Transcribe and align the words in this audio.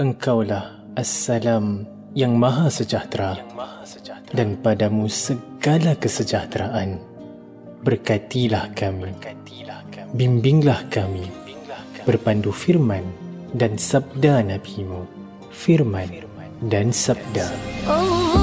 Engkaulah 0.00 0.80
Assalam 0.96 1.84
yang 2.16 2.36
Maha 2.36 2.68
Sejahtera, 2.72 3.36
yang 3.36 3.52
maha 3.56 3.84
sejahtera. 3.84 4.32
dan 4.32 4.56
padamu 4.60 5.04
segala 5.08 5.92
kesejahteraan. 5.96 6.96
Berkatilah 7.84 8.72
kami, 8.72 9.12
Berkatilah 9.12 9.80
kami. 9.92 10.12
Bimbinglah, 10.16 10.80
kami. 10.88 11.28
bimbinglah 11.28 11.82
kami 11.92 12.04
berpandu 12.08 12.52
firman 12.52 13.04
dan 13.52 13.76
sabda 13.76 14.40
Nabi-Mu. 14.44 15.04
Firman, 15.52 16.08
firman 16.08 16.50
dan 16.72 16.88
sabda. 16.92 17.46
Dan 17.52 17.52
sabda. 17.52 17.92
Oh. 17.92 18.41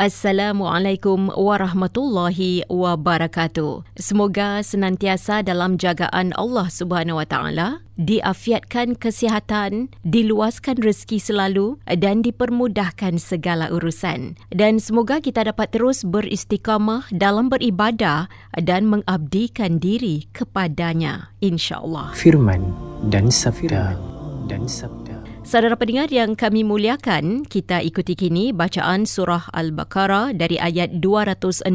Assalamualaikum 0.00 1.28
warahmatullahi 1.28 2.64
wabarakatuh. 2.72 4.00
Semoga 4.00 4.64
senantiasa 4.64 5.44
dalam 5.44 5.76
jagaan 5.76 6.32
Allah 6.40 6.72
Subhanahu 6.72 7.20
Wa 7.20 7.28
Taala, 7.28 7.84
diafiatkan 8.00 8.96
kesihatan, 8.96 9.92
diluaskan 10.00 10.80
rezeki 10.80 11.20
selalu 11.20 11.76
dan 11.84 12.24
dipermudahkan 12.24 13.20
segala 13.20 13.68
urusan. 13.68 14.40
Dan 14.48 14.80
semoga 14.80 15.20
kita 15.20 15.44
dapat 15.44 15.68
terus 15.68 16.00
beristiqamah 16.08 17.12
dalam 17.12 17.52
beribadah 17.52 18.32
dan 18.56 18.88
mengabdikan 18.88 19.76
diri 19.84 20.24
kepadanya 20.32 21.28
insya-Allah. 21.44 22.16
Firman 22.16 22.72
dan 23.12 23.28
sabda. 23.28 24.00
Dan 24.48 24.64
sabda. 24.64 25.09
Saudara 25.45 25.77
pendengar 25.77 26.09
yang 26.09 26.33
kami 26.33 26.65
muliakan, 26.65 27.45
kita 27.45 27.77
ikuti 27.85 28.17
kini 28.17 28.49
bacaan 28.49 29.05
surah 29.05 29.53
Al-Baqarah 29.53 30.33
dari 30.33 30.57
ayat 30.57 30.97
265 30.97 31.69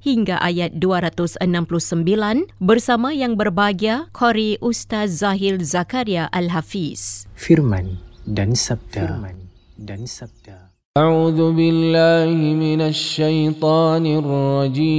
hingga 0.00 0.40
ayat 0.40 0.80
269 0.80 1.44
bersama 2.58 3.12
yang 3.12 3.36
berbahagia 3.36 4.08
Qori 4.16 4.56
Ustaz 4.64 5.20
Zahil 5.20 5.60
Zakaria 5.60 6.32
Al-Hafiz. 6.32 7.28
Firman 7.36 8.00
dan 8.24 8.56
sabda. 8.56 9.04
Firman 9.04 9.36
dan 9.76 10.08
sabda. 10.08 10.68
أعوذ 10.98 11.54
بالله 11.54 12.34
من 12.58 12.80
الشيطان 12.90 14.04
الرجيم 14.18 14.98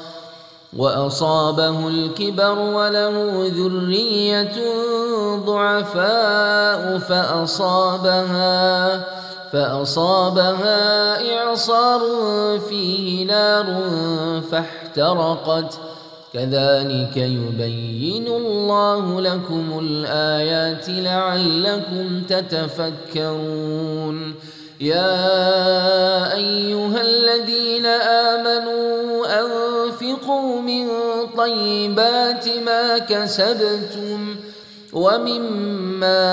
وأصابه 0.77 1.87
الكبر 1.87 2.59
وله 2.59 3.47
ذرية 3.47 4.55
ضعفاء 5.45 6.99
فأصابها 6.99 9.05
فأصابها 9.53 11.17
إعصار 11.37 12.01
فيه 12.69 13.25
نار 13.25 13.81
فاحترقت. 14.51 15.79
كذلك 16.33 17.17
يبين 17.17 18.27
الله 18.27 19.21
لكم 19.21 19.79
الآيات 19.79 20.89
لعلكم 20.89 22.21
تتفكرون. 22.29 24.35
يا 24.81 25.50
كسبتم 32.97 34.35
ومما 34.93 36.23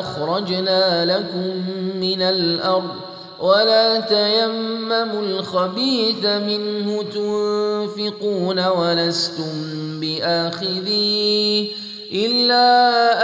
أخرجنا 0.00 1.04
لكم 1.04 1.62
من 2.00 2.22
الأرض 2.22 2.94
ولا 3.40 4.00
تيمموا 4.00 5.22
الخبيث 5.22 6.24
منه 6.24 7.02
تنفقون 7.02 8.66
ولستم 8.66 10.00
بآخذيه 10.00 11.68
إلا 12.12 12.68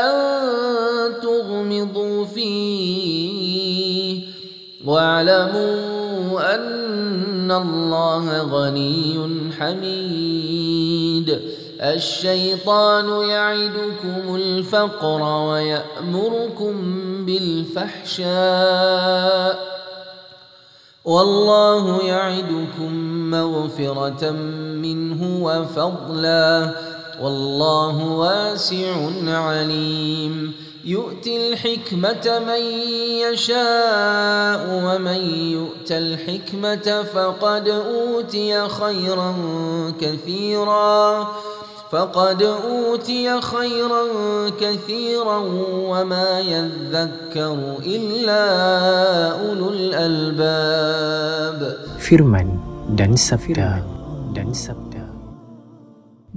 أن 0.06 1.20
تغمضوا 1.22 2.25
فيه 2.25 3.52
واعلموا 4.84 6.54
أن 6.54 7.50
الله 7.50 8.42
غني 8.42 9.28
حميد 9.58 11.40
الشيطان 11.82 13.29
يعدكم 13.29 14.34
الفقر 14.34 15.23
ويأمركم 15.23 16.75
بالفحشاء 17.26 18.32
والله 21.05 22.02
يعدكم 22.02 22.94
مغفرة 23.31 24.31
منه 24.82 25.44
وفضلا 25.44 26.75
والله 27.20 28.05
واسع 28.06 28.94
عليم 29.26 30.52
يؤتي 30.85 31.49
الحكمة 31.49 32.38
من 32.46 32.62
يشاء 33.26 34.82
ومن 34.85 35.20
يؤت 35.52 35.93
الحكمة 35.93 37.02
فقد 37.02 37.69
أوتي 37.69 38.69
خيرا 38.69 39.35
كثيرا 40.00 41.32
فقد 41.91 42.44
أوتي 42.44 43.41
خيرا 43.41 44.03
كثيرا 44.59 45.39
وما 45.88 46.39
يذكر 46.39 47.57
إلا 47.79 48.44
أولو 49.39 49.69
الألباب 49.71 51.59
Firman 52.07 52.59
dan 52.95 53.15
sabda 53.19 53.83
dan 54.35 54.51
sabda. 54.51 55.03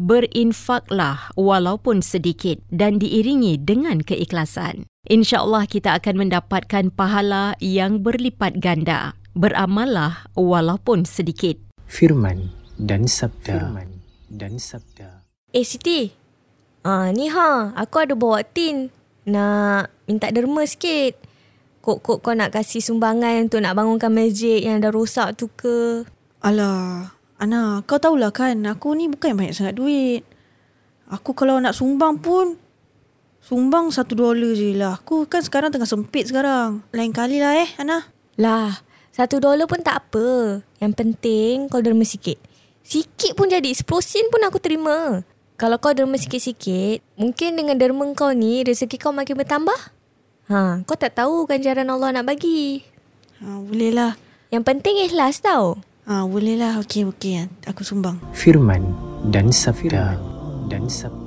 Berinfaklah 0.00 1.34
walaupun 1.36 2.00
sedikit 2.00 2.62
dan 2.72 2.96
diiringi 3.02 3.58
dengan 3.60 4.00
keikhlasan. 4.00 4.88
InsyaAllah 5.10 5.66
kita 5.66 5.98
akan 5.98 6.26
mendapatkan 6.26 6.94
pahala 6.94 7.58
yang 7.60 8.00
berlipat 8.00 8.58
ganda. 8.62 9.18
Beramallah 9.36 10.26
walaupun 10.34 11.04
sedikit. 11.06 11.58
Firman 11.86 12.50
dan 12.80 13.04
sabda. 13.06 13.60
Firman 13.60 13.90
dan 14.30 14.56
sabda. 14.56 15.13
Eh 15.55 15.63
Siti 15.63 16.11
ah, 16.83 17.07
Ni 17.15 17.31
ha 17.31 17.71
Aku 17.79 18.03
ada 18.03 18.11
bawa 18.11 18.43
tin 18.43 18.91
Nak 19.23 19.87
Minta 20.03 20.27
derma 20.35 20.67
sikit 20.67 21.15
Kok-kok 21.79 22.19
kau 22.19 22.35
nak 22.35 22.51
kasih 22.51 22.83
sumbangan 22.83 23.47
Untuk 23.47 23.63
nak 23.63 23.79
bangunkan 23.79 24.11
masjid 24.11 24.59
Yang 24.59 24.77
dah 24.83 24.91
rosak 24.91 25.27
tu 25.39 25.47
ke 25.55 26.03
Alah, 26.43 27.15
Ana, 27.41 27.81
kau 27.89 27.97
tahulah 27.97 28.29
kan, 28.29 28.53
aku 28.69 28.93
ni 28.93 29.09
bukan 29.09 29.33
banyak 29.33 29.57
sangat 29.57 29.81
duit. 29.81 30.21
Aku 31.09 31.33
kalau 31.33 31.57
nak 31.57 31.73
sumbang 31.73 32.21
pun, 32.21 32.61
sumbang 33.41 33.89
satu 33.89 34.13
dolar 34.13 34.53
je 34.53 34.77
lah. 34.77 35.01
Aku 35.01 35.25
kan 35.25 35.41
sekarang 35.41 35.73
tengah 35.73 35.89
sempit 35.89 36.29
sekarang. 36.29 36.85
Lain 36.93 37.09
kali 37.09 37.41
lah 37.41 37.65
eh, 37.65 37.69
Ana. 37.81 38.13
Lah 38.35 38.83
Satu 39.15 39.39
dolar 39.39 39.63
pun 39.63 39.79
tak 39.79 39.95
apa 39.95 40.59
Yang 40.83 40.93
penting 40.99 41.71
Kau 41.71 41.79
derma 41.79 42.03
sikit 42.03 42.35
Sikit 42.83 43.33
pun 43.39 43.47
jadi 43.47 43.71
10 43.71 43.87
sen 44.03 44.27
pun 44.27 44.43
aku 44.43 44.59
terima 44.59 45.23
Kalau 45.55 45.79
kau 45.79 45.95
derma 45.95 46.19
sikit-sikit 46.19 46.99
Mungkin 47.15 47.55
dengan 47.55 47.79
derma 47.79 48.03
kau 48.11 48.35
ni 48.35 48.63
Rezeki 48.67 48.99
kau 48.99 49.15
makin 49.15 49.39
bertambah 49.39 49.79
Ha, 50.45 50.85
kau 50.85 50.93
tak 50.93 51.17
tahu 51.17 51.49
ganjaran 51.49 51.89
Allah 51.89 52.13
nak 52.13 52.29
bagi 52.29 52.85
Ha, 53.41 53.59
boleh 53.59 53.91
lah. 53.91 54.13
Yang 54.53 54.63
penting 54.67 54.95
ikhlas 55.01 55.41
tau 55.41 55.79
Ha, 56.05 56.21
boleh 56.21 56.53
lah. 56.53 56.77
Okey, 56.85 57.01
okey. 57.09 57.49
Aku 57.65 57.81
sumbang. 57.81 58.21
Firman 58.29 58.93
dan 59.33 59.49
sabda 59.49 60.13
dan 60.69 60.85
sabda. 60.85 61.24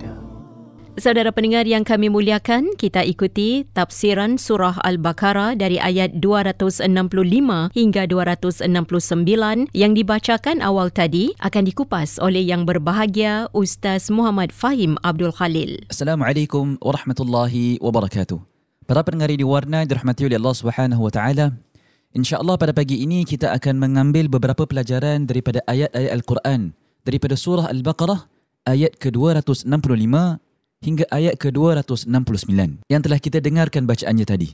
Saudara 0.99 1.31
pendengar 1.31 1.63
yang 1.63 1.87
kami 1.87 2.11
muliakan, 2.11 2.75
kita 2.75 3.07
ikuti 3.07 3.63
tafsiran 3.71 4.35
surah 4.35 4.83
Al-Baqarah 4.83 5.55
dari 5.55 5.79
ayat 5.79 6.19
265 6.19 6.91
hingga 7.71 8.03
269 8.11 8.67
yang 9.79 9.93
dibacakan 9.95 10.59
awal 10.59 10.91
tadi 10.91 11.39
akan 11.39 11.71
dikupas 11.71 12.19
oleh 12.19 12.43
yang 12.43 12.67
berbahagia 12.67 13.47
Ustaz 13.55 14.11
Muhammad 14.11 14.51
Fahim 14.51 14.99
Abdul 15.07 15.31
Khalil. 15.31 15.87
Assalamualaikum 15.87 16.83
warahmatullahi 16.83 17.79
wabarakatuh. 17.79 18.43
Para 18.91 19.07
pendengar 19.07 19.31
di 19.31 19.47
warna 19.47 19.87
dirahmati 19.87 20.27
oleh 20.27 20.35
Allah 20.35 20.57
Subhanahu 20.59 21.07
wa 21.07 21.15
taala. 21.15 21.55
Insya-Allah 22.11 22.59
pada 22.59 22.75
pagi 22.75 23.07
ini 23.07 23.23
kita 23.23 23.55
akan 23.55 23.79
mengambil 23.79 24.27
beberapa 24.27 24.67
pelajaran 24.67 25.31
daripada 25.31 25.63
ayat-ayat 25.71 26.11
Al-Quran 26.11 26.75
daripada 27.07 27.39
surah 27.39 27.71
Al-Baqarah 27.71 28.27
ayat 28.67 28.99
ke-265 28.99 30.43
hingga 30.83 31.05
ayat 31.11 31.39
ke-269 31.43 32.09
yang 32.87 33.01
telah 33.03 33.19
kita 33.19 33.43
dengarkan 33.43 33.85
bacaannya 33.87 34.27
tadi. 34.27 34.49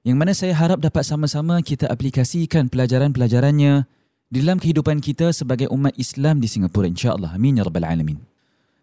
Yang 0.00 0.16
mana 0.16 0.32
saya 0.32 0.56
harap 0.56 0.80
dapat 0.80 1.04
sama-sama 1.04 1.60
kita 1.60 1.84
aplikasikan 1.88 2.72
pelajaran-pelajarannya 2.72 3.84
di 4.32 4.36
dalam 4.40 4.56
kehidupan 4.56 5.04
kita 5.04 5.28
sebagai 5.36 5.68
umat 5.68 5.92
Islam 6.00 6.40
di 6.40 6.48
Singapura 6.48 6.88
insya-Allah. 6.88 7.36
Amin 7.36 7.60
ya 7.60 7.68
rabbal 7.68 7.84
alamin. 7.84 8.16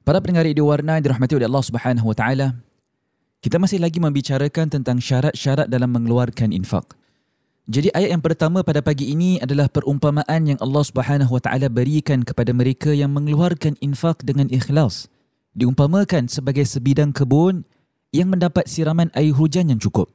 Para 0.06 0.22
pendengar 0.22 0.46
di 0.46 0.62
warna 0.62 1.02
dirahmati 1.02 1.34
oleh 1.34 1.50
Allah 1.50 1.66
Subhanahu 1.66 2.06
wa 2.14 2.16
taala. 2.18 2.48
Kita 3.42 3.58
masih 3.58 3.82
lagi 3.82 3.98
membicarakan 4.02 4.70
tentang 4.70 4.98
syarat-syarat 4.98 5.70
dalam 5.70 5.94
mengeluarkan 5.94 6.54
infak. 6.54 6.98
Jadi 7.68 7.92
ayat 7.92 8.16
yang 8.16 8.24
pertama 8.24 8.64
pada 8.64 8.80
pagi 8.80 9.12
ini 9.12 9.44
adalah 9.44 9.68
perumpamaan 9.68 10.56
yang 10.56 10.60
Allah 10.62 10.84
Subhanahu 10.86 11.34
wa 11.34 11.42
taala 11.42 11.68
berikan 11.68 12.22
kepada 12.22 12.54
mereka 12.54 12.94
yang 12.94 13.12
mengeluarkan 13.12 13.76
infak 13.82 14.22
dengan 14.24 14.48
ikhlas 14.54 15.12
diumpamakan 15.58 16.30
sebagai 16.30 16.64
sebidang 16.70 17.10
kebun 17.10 17.66
yang 18.14 18.30
mendapat 18.30 18.70
siraman 18.70 19.10
air 19.18 19.34
hujan 19.34 19.74
yang 19.74 19.82
cukup. 19.82 20.14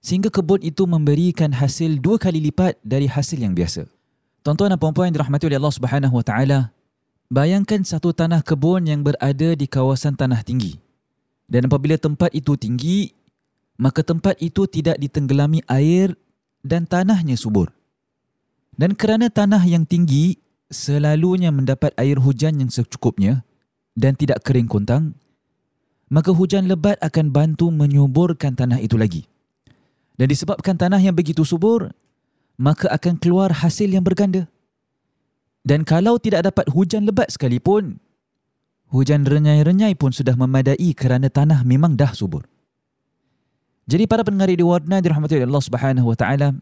Sehingga 0.00 0.32
kebun 0.32 0.64
itu 0.64 0.88
memberikan 0.88 1.52
hasil 1.52 2.00
dua 2.00 2.16
kali 2.16 2.40
lipat 2.50 2.80
dari 2.82 3.06
hasil 3.06 3.38
yang 3.38 3.52
biasa. 3.52 3.86
Tuan-tuan 4.42 4.74
dan 4.74 4.80
puan-puan 4.80 5.14
dirahmati 5.14 5.46
oleh 5.46 5.60
Allah 5.60 5.76
Subhanahu 5.76 6.18
Wa 6.18 6.24
Taala, 6.26 6.60
bayangkan 7.30 7.86
satu 7.86 8.10
tanah 8.10 8.42
kebun 8.42 8.90
yang 8.90 9.06
berada 9.06 9.54
di 9.54 9.70
kawasan 9.70 10.18
tanah 10.18 10.42
tinggi. 10.42 10.82
Dan 11.46 11.70
apabila 11.70 11.94
tempat 12.00 12.34
itu 12.34 12.58
tinggi, 12.58 13.14
maka 13.78 14.02
tempat 14.02 14.40
itu 14.42 14.66
tidak 14.66 14.98
ditenggelami 14.98 15.62
air 15.70 16.18
dan 16.66 16.88
tanahnya 16.88 17.38
subur. 17.38 17.70
Dan 18.74 18.98
kerana 18.98 19.28
tanah 19.28 19.62
yang 19.68 19.86
tinggi 19.86 20.42
selalunya 20.72 21.54
mendapat 21.54 21.94
air 22.00 22.18
hujan 22.18 22.58
yang 22.58 22.72
secukupnya, 22.72 23.46
dan 23.92 24.16
tidak 24.16 24.44
kering 24.44 24.68
kontang, 24.68 25.16
maka 26.12 26.32
hujan 26.32 26.68
lebat 26.68 27.00
akan 27.00 27.32
bantu 27.32 27.72
menyuburkan 27.72 28.52
tanah 28.52 28.80
itu 28.80 29.00
lagi. 29.00 29.24
Dan 30.20 30.28
disebabkan 30.28 30.76
tanah 30.76 31.00
yang 31.00 31.16
begitu 31.16 31.40
subur, 31.40 31.88
maka 32.60 32.88
akan 32.92 33.16
keluar 33.16 33.48
hasil 33.64 33.88
yang 33.88 34.04
berganda. 34.04 34.44
Dan 35.64 35.88
kalau 35.88 36.20
tidak 36.20 36.52
dapat 36.52 36.68
hujan 36.68 37.08
lebat 37.08 37.32
sekalipun, 37.32 37.96
hujan 38.92 39.24
renyai-renyai 39.24 39.96
pun 39.96 40.12
sudah 40.12 40.36
memadai 40.36 40.92
kerana 40.92 41.32
tanah 41.32 41.64
memang 41.64 41.96
dah 41.96 42.12
subur. 42.12 42.44
Jadi 43.88 44.04
para 44.06 44.22
pendengar 44.22 44.52
di 44.52 44.62
Warna 44.62 45.02
dirahmati 45.02 45.40
oleh 45.40 45.48
Allah 45.48 45.64
Subhanahu 45.64 46.06
wa 46.12 46.16
taala, 46.18 46.54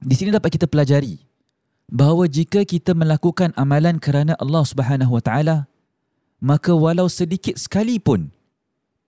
di 0.00 0.14
sini 0.14 0.32
dapat 0.32 0.56
kita 0.56 0.70
pelajari 0.70 1.20
bahawa 1.90 2.28
jika 2.30 2.64
kita 2.64 2.96
melakukan 2.96 3.52
amalan 3.56 4.00
kerana 4.00 4.32
Allah 4.40 4.64
Subhanahu 4.64 5.10
wa 5.16 5.22
taala, 5.24 5.68
maka 6.44 6.76
walau 6.76 7.08
sedikit 7.08 7.56
sekalipun 7.56 8.28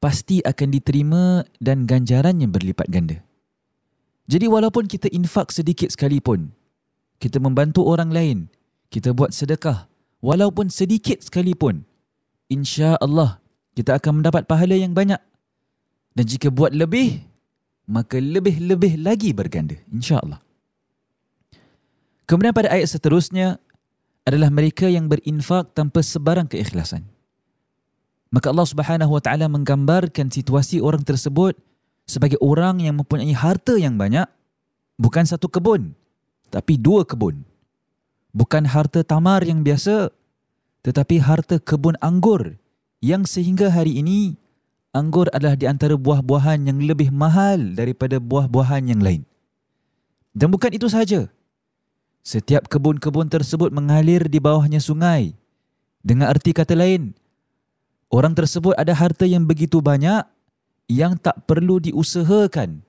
pasti 0.00 0.41
akan 0.41 0.69
diterima 0.73 1.44
dan 1.61 1.85
ganjaran 1.85 2.41
yang 2.41 2.49
berlipat 2.49 2.88
ganda. 2.88 3.21
Jadi 4.25 4.49
walaupun 4.49 4.88
kita 4.88 5.12
infak 5.12 5.53
sedikit 5.53 5.93
sekalipun, 5.93 6.56
kita 7.21 7.37
membantu 7.37 7.85
orang 7.85 8.09
lain, 8.09 8.38
kita 8.88 9.12
buat 9.12 9.37
sedekah, 9.37 9.85
walaupun 10.25 10.73
sedikit 10.73 11.21
sekalipun, 11.21 11.85
insya 12.49 12.97
Allah 13.05 13.44
kita 13.77 14.00
akan 14.00 14.25
mendapat 14.25 14.49
pahala 14.49 14.73
yang 14.73 14.97
banyak. 14.97 15.21
Dan 16.17 16.25
jika 16.25 16.49
buat 16.49 16.73
lebih, 16.73 17.21
maka 17.85 18.17
lebih-lebih 18.17 19.05
lagi 19.05 19.37
berganda, 19.37 19.77
insya 19.93 20.25
Allah. 20.25 20.41
Kemudian 22.25 22.56
pada 22.56 22.72
ayat 22.72 22.89
seterusnya 22.89 23.60
adalah 24.25 24.49
mereka 24.49 24.89
yang 24.89 25.06
berinfak 25.06 25.77
tanpa 25.77 26.01
sebarang 26.01 26.49
keikhlasan. 26.49 27.16
Maka 28.31 28.51
Allah 28.51 28.67
Subhanahu 28.67 29.13
Wa 29.17 29.23
Taala 29.23 29.47
menggambarkan 29.47 30.29
situasi 30.35 30.83
orang 30.83 31.06
tersebut 31.06 31.55
sebagai 32.06 32.39
orang 32.43 32.83
yang 32.83 32.99
mempunyai 32.99 33.35
harta 33.35 33.79
yang 33.79 33.99
banyak, 33.99 34.27
bukan 34.99 35.27
satu 35.27 35.47
kebun, 35.51 35.95
tapi 36.51 36.79
dua 36.79 37.06
kebun. 37.06 37.43
Bukan 38.37 38.69
harta 38.69 39.01
tamar 39.01 39.43
yang 39.47 39.65
biasa, 39.65 40.13
tetapi 40.85 41.19
harta 41.25 41.56
kebun 41.56 41.97
anggur 42.05 42.61
yang 43.01 43.25
sehingga 43.25 43.73
hari 43.73 43.99
ini 43.99 44.37
anggur 44.93 45.29
adalah 45.33 45.56
di 45.56 45.69
antara 45.69 45.97
buah-buahan 45.97 46.69
yang 46.69 46.79
lebih 46.81 47.13
mahal 47.13 47.77
daripada 47.77 48.17
buah-buahan 48.21 48.93
yang 48.93 49.01
lain. 49.01 49.23
Dan 50.37 50.53
bukan 50.53 50.73
itu 50.73 50.89
sahaja. 50.89 51.33
Setiap 52.21 52.69
kebun-kebun 52.69 53.31
tersebut 53.31 53.71
mengalir 53.73 54.27
di 54.27 54.37
bawahnya 54.43 54.83
sungai. 54.83 55.33
Dengan 56.05 56.29
arti 56.29 56.53
kata 56.53 56.75
lain, 56.77 57.15
Orang 58.06 58.39
tersebut 58.39 58.72
ada 58.79 58.94
harta 58.94 59.27
yang 59.27 59.44
begitu 59.44 59.82
banyak 59.82 60.22
yang 60.86 61.19
tak 61.19 61.43
perlu 61.51 61.82
diusahakan 61.82 62.86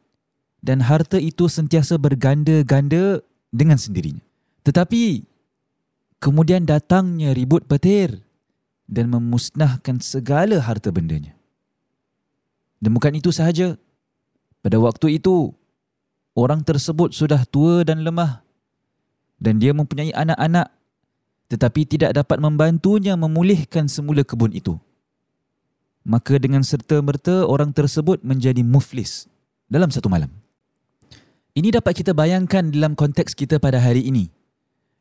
dan 0.62 0.78
harta 0.86 1.18
itu 1.18 1.50
sentiasa 1.50 1.98
berganda-ganda 1.98 3.26
dengan 3.50 3.82
sendirinya. 3.82 4.22
Tetapi 4.62 5.26
kemudian 6.22 6.70
datangnya 6.70 7.34
ribut 7.34 7.66
petir 7.66 8.22
dan 8.86 9.10
memusnahkan 9.10 9.98
segala 10.00 10.62
harta 10.62 10.94
bendanya. 10.94 11.34
Dan 12.78 12.94
bukan 12.94 13.18
itu 13.18 13.34
sahaja. 13.34 13.74
Pada 14.62 14.78
waktu 14.78 15.18
itu, 15.18 15.50
orang 16.38 16.62
tersebut 16.62 17.18
sudah 17.18 17.42
tua 17.50 17.82
dan 17.82 18.06
lemah 18.06 18.46
dan 19.42 19.58
dia 19.58 19.74
mempunyai 19.74 20.14
anak-anak 20.14 20.70
tetapi 21.48 21.88
tidak 21.88 22.12
dapat 22.14 22.38
membantunya 22.38 23.18
memulihkan 23.18 23.88
semula 23.88 24.22
kebun 24.22 24.54
itu 24.54 24.78
maka 26.08 26.40
dengan 26.40 26.64
serta-merta 26.64 27.44
orang 27.44 27.76
tersebut 27.76 28.24
menjadi 28.24 28.64
muflis 28.64 29.28
dalam 29.68 29.92
satu 29.92 30.08
malam. 30.08 30.32
Ini 31.52 31.76
dapat 31.76 32.00
kita 32.00 32.16
bayangkan 32.16 32.72
dalam 32.72 32.96
konteks 32.96 33.36
kita 33.36 33.60
pada 33.60 33.84
hari 33.84 34.08
ini. 34.08 34.32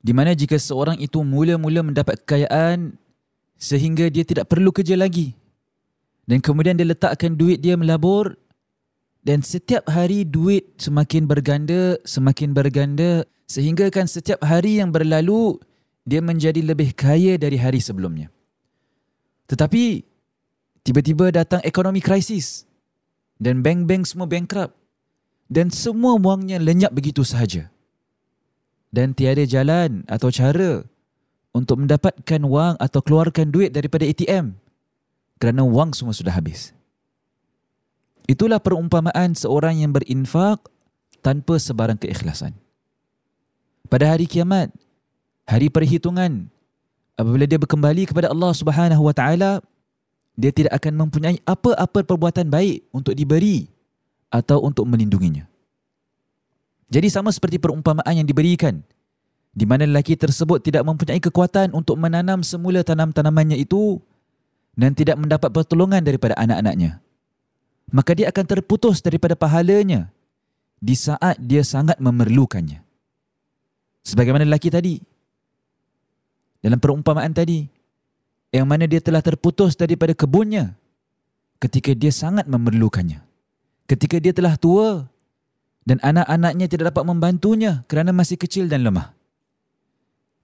Di 0.03 0.11
mana 0.11 0.35
jika 0.35 0.59
seorang 0.59 0.99
itu 0.99 1.23
mula-mula 1.23 1.87
mendapat 1.87 2.19
kekayaan 2.27 2.99
sehingga 3.55 4.11
dia 4.11 4.27
tidak 4.27 4.51
perlu 4.51 4.75
kerja 4.75 4.99
lagi. 4.99 5.39
Dan 6.27 6.43
kemudian 6.43 6.75
dia 6.75 6.91
letakkan 6.91 7.39
duit 7.39 7.63
dia 7.63 7.79
melabur 7.79 8.35
dan 9.23 9.47
setiap 9.47 9.87
hari 9.87 10.27
duit 10.27 10.75
semakin 10.75 11.31
berganda, 11.31 12.03
semakin 12.03 12.51
berganda 12.51 13.23
sehingga 13.47 13.87
kan 13.95 14.11
setiap 14.11 14.43
hari 14.43 14.83
yang 14.83 14.91
berlalu 14.91 15.55
dia 16.03 16.19
menjadi 16.19 16.67
lebih 16.67 16.99
kaya 16.99 17.39
dari 17.39 17.59
hari 17.63 17.79
sebelumnya. 17.79 18.27
Tetapi 19.47 20.16
tiba-tiba 20.87 21.35
datang 21.35 21.59
ekonomi 21.67 21.99
krisis 21.99 22.63
dan 23.43 23.59
bank-bank 23.67 24.07
semua 24.07 24.31
bankrupt 24.31 24.79
dan 25.51 25.75
semua 25.75 26.15
wangnya 26.15 26.63
lenyap 26.63 26.95
begitu 26.95 27.27
sahaja. 27.27 27.67
Dan 28.95 29.13
tiada 29.13 29.43
jalan 29.43 30.07
atau 30.07 30.31
cara 30.31 30.87
untuk 31.51 31.83
mendapatkan 31.83 32.43
wang 32.47 32.79
atau 32.79 33.03
keluarkan 33.03 33.51
duit 33.51 33.75
daripada 33.75 34.07
ATM 34.07 34.55
kerana 35.43 35.67
wang 35.67 35.91
semua 35.91 36.15
sudah 36.15 36.33
habis. 36.33 36.71
Itulah 38.31 38.63
perumpamaan 38.63 39.35
seorang 39.35 39.83
yang 39.83 39.93
berinfak 39.93 40.63
tanpa 41.21 41.59
sebarang 41.59 41.99
keikhlasan. 41.99 42.55
Pada 43.87 44.15
hari 44.15 44.27
kiamat, 44.27 44.71
hari 45.47 45.71
perhitungan, 45.71 46.51
apabila 47.15 47.47
dia 47.47 47.59
berkembali 47.59 48.07
kepada 48.11 48.31
Allah 48.31 48.51
Subhanahu 48.55 49.03
Wa 49.07 49.15
Taala, 49.15 49.51
dia 50.37 50.53
tidak 50.53 50.77
akan 50.77 51.09
mempunyai 51.09 51.41
apa-apa 51.49 52.05
perbuatan 52.05 52.53
baik 52.53 52.93
untuk 52.93 53.17
diberi 53.17 53.67
atau 54.29 54.61
untuk 54.61 54.85
melindunginya. 54.85 55.49
Jadi 56.87 57.09
sama 57.11 57.33
seperti 57.35 57.59
perumpamaan 57.59 58.15
yang 58.15 58.29
diberikan 58.29 58.85
di 59.57 59.65
mana 59.65 59.89
lelaki 59.89 60.15
tersebut 60.15 60.61
tidak 60.61 60.85
mempunyai 60.85 61.17
kekuatan 61.17 61.73
untuk 61.73 61.97
menanam 61.97 62.45
semula 62.45 62.85
tanam-tanamannya 62.85 63.57
itu 63.57 63.99
dan 64.77 64.93
tidak 64.93 65.17
mendapat 65.17 65.49
pertolongan 65.49 66.05
daripada 66.05 66.37
anak-anaknya. 66.37 67.01
Maka 67.89 68.13
dia 68.13 68.29
akan 68.29 68.45
terputus 68.45 69.01
daripada 69.01 69.33
pahalanya 69.33 70.13
di 70.77 70.93
saat 70.93 71.41
dia 71.41 71.65
sangat 71.65 71.97
memerlukannya. 71.97 72.85
Sebagaimana 74.05 74.45
lelaki 74.45 74.69
tadi. 74.69 75.01
Dalam 76.61 76.77
perumpamaan 76.77 77.33
tadi. 77.33 77.76
Yang 78.55 78.67
mana 78.67 78.85
dia 78.87 79.01
telah 79.03 79.23
terputus 79.23 79.75
daripada 79.75 80.15
kebunnya 80.15 80.75
ketika 81.59 81.93
dia 81.93 82.13
sangat 82.13 82.47
memerlukannya. 82.47 83.23
Ketika 83.87 84.19
dia 84.19 84.35
telah 84.35 84.59
tua 84.59 85.07
dan 85.87 86.03
anak-anaknya 86.03 86.67
tidak 86.67 86.95
dapat 86.95 87.05
membantunya 87.07 87.87
kerana 87.87 88.11
masih 88.11 88.39
kecil 88.39 88.67
dan 88.67 88.83
lemah. 88.83 89.15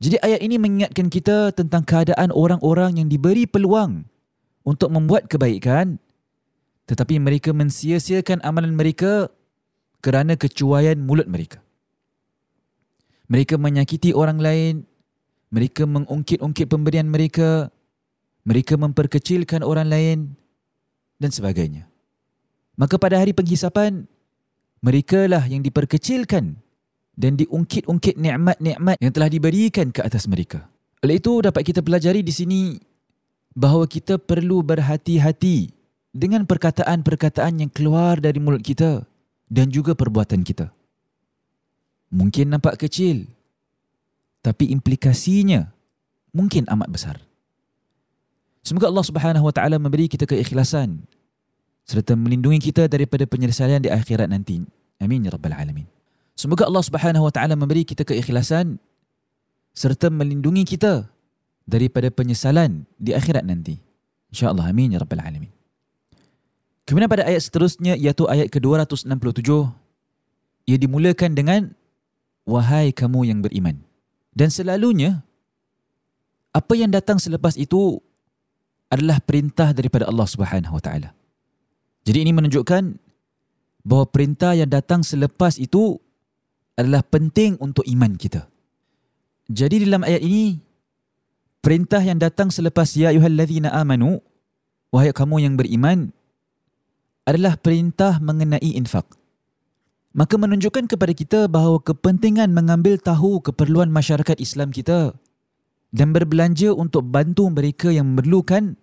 Jadi 0.03 0.19
ayat 0.19 0.41
ini 0.43 0.59
mengingatkan 0.59 1.07
kita 1.07 1.55
tentang 1.55 1.87
keadaan 1.87 2.35
orang-orang 2.35 2.99
yang 2.99 3.07
diberi 3.07 3.47
peluang 3.47 4.03
untuk 4.67 4.91
membuat 4.91 5.31
kebaikan 5.31 5.99
tetapi 6.91 7.23
mereka 7.23 7.55
mensia-siakan 7.55 8.43
amalan 8.43 8.75
mereka 8.75 9.31
kerana 10.03 10.35
kecuaian 10.35 10.99
mulut 10.99 11.31
mereka. 11.31 11.63
Mereka 13.31 13.57
menyakiti 13.57 14.13
orang 14.13 14.43
lain, 14.43 14.85
mereka 15.49 15.87
mengungkit-ungkit 15.87 16.67
pemberian 16.69 17.09
mereka, 17.09 17.71
mereka 18.43 18.75
memperkecilkan 18.75 19.63
orang 19.63 19.89
lain 19.89 20.19
dan 21.23 21.31
sebagainya. 21.31 21.87
Maka 22.75 22.99
pada 22.99 23.21
hari 23.21 23.31
penghisapan, 23.37 24.11
mereka 24.83 25.31
lah 25.31 25.47
yang 25.47 25.63
diperkecilkan 25.63 26.59
dan 27.15 27.33
diungkit-ungkit 27.39 28.19
nikmat-nikmat 28.19 28.97
yang 28.99 29.13
telah 29.15 29.31
diberikan 29.31 29.95
ke 29.95 30.03
atas 30.03 30.27
mereka. 30.27 30.67
Oleh 31.03 31.23
itu 31.23 31.43
dapat 31.43 31.63
kita 31.63 31.83
pelajari 31.83 32.23
di 32.27 32.33
sini 32.35 32.63
bahawa 33.55 33.87
kita 33.87 34.19
perlu 34.19 34.65
berhati-hati 34.65 35.71
dengan 36.11 36.45
perkataan-perkataan 36.49 37.63
yang 37.63 37.71
keluar 37.71 38.19
dari 38.19 38.39
mulut 38.43 38.65
kita 38.65 39.05
dan 39.47 39.69
juga 39.69 39.93
perbuatan 39.93 40.43
kita. 40.43 40.73
Mungkin 42.13 42.53
nampak 42.53 42.81
kecil 42.81 43.29
tapi 44.43 44.69
implikasinya 44.75 45.71
mungkin 46.35 46.67
amat 46.69 46.89
besar. 46.91 47.17
Semoga 48.63 48.87
Allah 48.87 49.03
Subhanahu 49.03 49.45
Wa 49.51 49.55
Taala 49.55 49.77
memberi 49.83 50.07
kita 50.07 50.23
keikhlasan 50.23 51.03
serta 51.83 52.15
melindungi 52.15 52.71
kita 52.71 52.87
daripada 52.87 53.27
penyesalan 53.27 53.83
di 53.83 53.91
akhirat 53.91 54.31
nanti. 54.31 54.63
Amin 55.03 55.27
ya 55.27 55.35
rabbal 55.35 55.51
alamin. 55.51 55.87
Semoga 56.39 56.71
Allah 56.71 56.87
Subhanahu 56.87 57.27
Wa 57.27 57.33
Taala 57.35 57.59
memberi 57.59 57.83
kita 57.83 58.07
keikhlasan 58.07 58.79
serta 59.75 60.15
melindungi 60.15 60.63
kita 60.63 61.11
daripada 61.67 62.07
penyesalan 62.15 62.87
di 63.03 63.11
akhirat 63.19 63.43
nanti. 63.43 63.83
Insya-Allah 64.31 64.71
amin 64.71 64.95
ya 64.95 65.03
rabbal 65.03 65.21
alamin. 65.21 65.51
Kemudian 66.87 67.11
pada 67.11 67.27
ayat 67.27 67.43
seterusnya 67.43 67.95
iaitu 67.95 68.27
ayat 68.27 68.51
ke-267 68.51 69.51
ia 70.67 70.77
dimulakan 70.79 71.31
dengan 71.35 71.61
wahai 72.47 72.95
kamu 72.95 73.27
yang 73.27 73.39
beriman. 73.43 73.83
Dan 74.33 74.49
selalunya 74.51 75.23
apa 76.55 76.73
yang 76.79 76.91
datang 76.91 77.19
selepas 77.19 77.59
itu 77.59 78.01
adalah 78.93 79.25
perintah 79.25 79.73
daripada 79.73 80.05
Allah 80.05 80.29
Subhanahu 80.29 80.77
Wa 80.77 80.83
Taala. 80.85 81.11
Jadi 82.05 82.29
ini 82.29 82.37
menunjukkan 82.37 83.01
bahawa 83.89 84.07
perintah 84.13 84.53
yang 84.53 84.69
datang 84.69 85.01
selepas 85.01 85.57
itu 85.57 85.97
adalah 86.77 87.01
penting 87.01 87.57
untuk 87.57 87.89
iman 87.89 88.13
kita. 88.21 88.53
Jadi 89.49 89.89
dalam 89.89 90.05
ayat 90.05 90.21
ini 90.21 90.61
perintah 91.65 92.05
yang 92.05 92.21
datang 92.21 92.53
selepas 92.53 92.93
ya 92.93 93.11
ayyuhallazina 93.11 93.73
amanu 93.73 94.21
wahai 94.93 95.11
kamu 95.11 95.41
yang 95.41 95.55
beriman 95.57 96.13
adalah 97.25 97.57
perintah 97.57 98.21
mengenai 98.21 98.77
infak. 98.77 99.09
Maka 100.13 100.37
menunjukkan 100.37 100.93
kepada 100.93 101.17
kita 101.17 101.41
bahawa 101.49 101.81
kepentingan 101.81 102.53
mengambil 102.53 103.01
tahu 103.01 103.41
keperluan 103.41 103.89
masyarakat 103.89 104.37
Islam 104.37 104.69
kita 104.69 105.17
dan 105.89 106.13
berbelanja 106.13 106.77
untuk 106.77 107.09
bantu 107.09 107.49
mereka 107.49 107.89
yang 107.89 108.13
memerlukan 108.13 108.77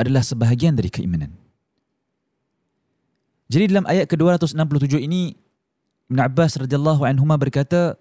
adalah 0.00 0.24
sebahagian 0.24 0.72
dari 0.72 0.88
keimanan. 0.88 1.36
Jadi 3.50 3.74
dalam 3.74 3.84
ayat 3.84 4.06
ke-267 4.08 4.96
ini 5.04 5.34
Ibn 6.10 6.18
Abbas 6.22 6.58
radhiyallahu 6.58 7.02
anhuma 7.04 7.36
berkata 7.36 7.98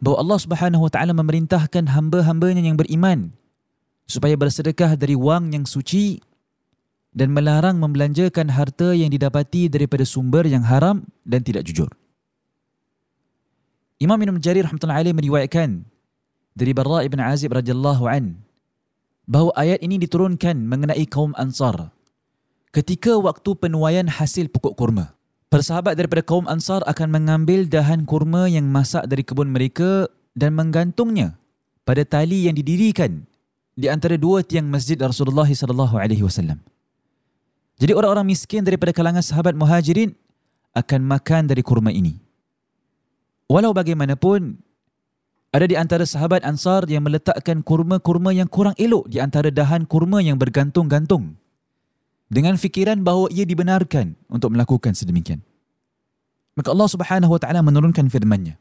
bahawa 0.00 0.16
Allah 0.20 0.38
Subhanahu 0.40 0.82
wa 0.88 0.90
taala 0.92 1.12
memerintahkan 1.14 1.92
hamba-hambanya 1.92 2.64
yang 2.64 2.74
beriman 2.74 3.30
supaya 4.08 4.34
bersedekah 4.34 4.98
dari 4.98 5.14
wang 5.14 5.54
yang 5.54 5.64
suci 5.68 6.18
dan 7.12 7.30
melarang 7.30 7.76
membelanjakan 7.78 8.48
harta 8.48 8.96
yang 8.96 9.12
didapati 9.12 9.68
daripada 9.68 10.02
sumber 10.08 10.48
yang 10.48 10.64
haram 10.64 11.04
dan 11.22 11.44
tidak 11.44 11.68
jujur. 11.68 11.92
Imam 14.00 14.18
Ibn 14.18 14.40
Jarir 14.42 14.66
rahmatullahi 14.66 15.06
alaih 15.06 15.14
meriwayatkan 15.14 15.84
dari 16.56 16.72
Barra 16.74 17.04
ibn 17.06 17.20
Azib 17.22 17.54
radhiyallahu 17.54 18.08
an 18.08 18.40
bahawa 19.26 19.54
ayat 19.54 19.80
ini 19.82 19.98
diturunkan 20.02 20.66
mengenai 20.66 21.06
kaum 21.06 21.32
Ansar 21.38 21.94
ketika 22.72 23.14
waktu 23.20 23.54
penuaian 23.54 24.08
hasil 24.08 24.48
pokok 24.48 24.74
kurma. 24.74 25.14
Persahabat 25.52 26.00
daripada 26.00 26.24
kaum 26.24 26.48
Ansar 26.48 26.80
akan 26.88 27.12
mengambil 27.12 27.68
dahan 27.68 28.08
kurma 28.08 28.48
yang 28.48 28.64
masak 28.72 29.04
dari 29.04 29.20
kebun 29.20 29.52
mereka 29.52 30.08
dan 30.32 30.56
menggantungnya 30.56 31.36
pada 31.84 32.08
tali 32.08 32.48
yang 32.48 32.56
didirikan 32.56 33.28
di 33.76 33.92
antara 33.92 34.16
dua 34.16 34.40
tiang 34.40 34.64
masjid 34.64 34.96
Rasulullah 34.96 35.44
sallallahu 35.44 36.00
alaihi 36.00 36.24
wasallam. 36.24 36.56
Jadi 37.76 37.92
orang-orang 37.92 38.32
miskin 38.32 38.64
daripada 38.64 38.96
kalangan 38.96 39.20
sahabat 39.20 39.52
Muhajirin 39.52 40.16
akan 40.72 41.00
makan 41.04 41.52
dari 41.52 41.60
kurma 41.60 41.92
ini. 41.92 42.16
Walau 43.44 43.76
bagaimanapun 43.76 44.56
ada 45.52 45.68
di 45.68 45.76
antara 45.76 46.08
sahabat 46.08 46.40
Ansar 46.48 46.88
yang 46.88 47.04
meletakkan 47.04 47.60
kurma-kurma 47.60 48.32
yang 48.32 48.48
kurang 48.48 48.72
elok 48.80 49.04
di 49.12 49.20
antara 49.20 49.52
dahan 49.52 49.84
kurma 49.84 50.24
yang 50.24 50.40
bergantung-gantung 50.40 51.36
dengan 52.32 52.56
fikiran 52.56 53.04
bahawa 53.04 53.28
ia 53.28 53.44
dibenarkan 53.44 54.16
untuk 54.32 54.56
melakukan 54.56 54.96
sedemikian. 54.96 55.44
Maka 56.56 56.72
Allah 56.72 56.88
Subhanahu 56.88 57.36
wa 57.36 57.40
taala 57.40 57.60
menurunkan 57.60 58.08
firman-Nya. 58.08 58.56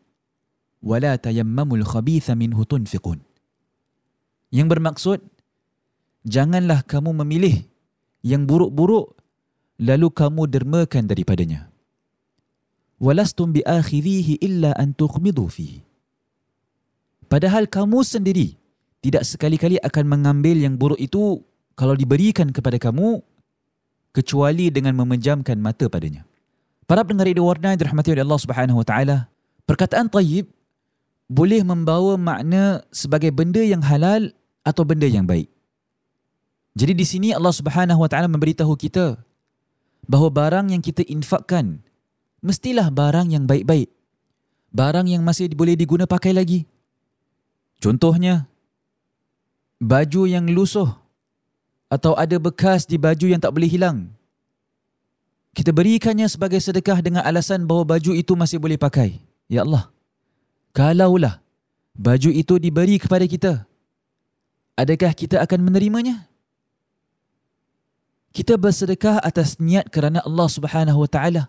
Wala 0.83 1.15
tayammamul 1.15 1.88
khabitha 1.88 2.36
minhu 2.36 2.67
tunfiqun. 2.67 3.24
Yang 4.51 4.67
bermaksud 4.67 5.19
janganlah 6.27 6.83
kamu 6.83 7.24
memilih 7.24 7.63
yang 8.19 8.43
buruk-buruk 8.43 9.15
lalu 9.79 10.12
kamu 10.12 10.43
dermakan 10.51 11.07
daripadanya. 11.07 11.71
Walastum 13.00 13.55
bi 13.55 13.63
akhirihi 13.63 14.43
illa 14.43 14.75
an 14.75 14.91
tuqmidu 14.91 15.48
fihi. 15.48 15.90
Padahal 17.32 17.64
kamu 17.64 18.04
sendiri 18.04 18.60
tidak 19.00 19.24
sekali-kali 19.24 19.80
akan 19.80 20.04
mengambil 20.04 20.60
yang 20.60 20.76
buruk 20.76 21.00
itu 21.00 21.40
kalau 21.80 21.96
diberikan 21.96 22.52
kepada 22.52 22.76
kamu 22.76 23.24
kecuali 24.12 24.68
dengan 24.68 25.00
memejamkan 25.00 25.56
mata 25.56 25.88
padanya. 25.88 26.28
Para 26.84 27.08
pendengar 27.08 27.32
Radio 27.32 27.48
Warna 27.48 27.80
dirahmati 27.80 28.12
oleh 28.12 28.28
Allah 28.28 28.42
Subhanahu 28.44 28.84
Wa 28.84 28.88
Taala, 28.92 29.18
perkataan 29.64 30.12
tayyib 30.12 30.52
boleh 31.32 31.64
membawa 31.64 32.20
makna 32.20 32.84
sebagai 32.92 33.32
benda 33.32 33.64
yang 33.64 33.80
halal 33.80 34.36
atau 34.68 34.84
benda 34.84 35.08
yang 35.08 35.24
baik. 35.24 35.48
Jadi 36.76 36.94
di 37.00 37.06
sini 37.08 37.28
Allah 37.32 37.56
Subhanahu 37.56 38.04
Wa 38.04 38.12
Taala 38.12 38.28
memberitahu 38.28 38.76
kita 38.76 39.16
bahawa 40.04 40.30
barang 40.36 40.76
yang 40.76 40.84
kita 40.84 41.08
infakkan 41.08 41.80
mestilah 42.44 42.92
barang 42.92 43.32
yang 43.32 43.48
baik-baik. 43.48 43.88
Barang 44.76 45.08
yang 45.08 45.24
masih 45.24 45.48
boleh 45.56 45.80
diguna 45.80 46.04
pakai 46.04 46.36
lagi. 46.36 46.68
Contohnya 47.82 48.46
baju 49.82 50.30
yang 50.30 50.46
lusuh 50.54 50.94
atau 51.90 52.14
ada 52.14 52.38
bekas 52.38 52.86
di 52.86 53.02
baju 53.02 53.26
yang 53.26 53.42
tak 53.42 53.50
boleh 53.50 53.66
hilang. 53.66 54.14
Kita 55.52 55.74
berikannya 55.74 56.30
sebagai 56.30 56.62
sedekah 56.62 57.02
dengan 57.02 57.26
alasan 57.26 57.66
bahawa 57.66 57.98
baju 57.98 58.16
itu 58.16 58.38
masih 58.38 58.62
boleh 58.62 58.78
pakai. 58.78 59.20
Ya 59.52 59.66
Allah, 59.68 59.90
kalaulah 60.72 61.42
baju 61.98 62.30
itu 62.32 62.56
diberi 62.56 62.96
kepada 63.02 63.26
kita, 63.28 63.68
adakah 64.80 65.12
kita 65.12 65.44
akan 65.44 65.60
menerimanya? 65.68 66.30
Kita 68.32 68.56
bersedekah 68.56 69.20
atas 69.20 69.60
niat 69.60 69.92
kerana 69.92 70.24
Allah 70.24 70.48
Subhanahu 70.48 71.04
Wa 71.04 71.10
Taala. 71.12 71.44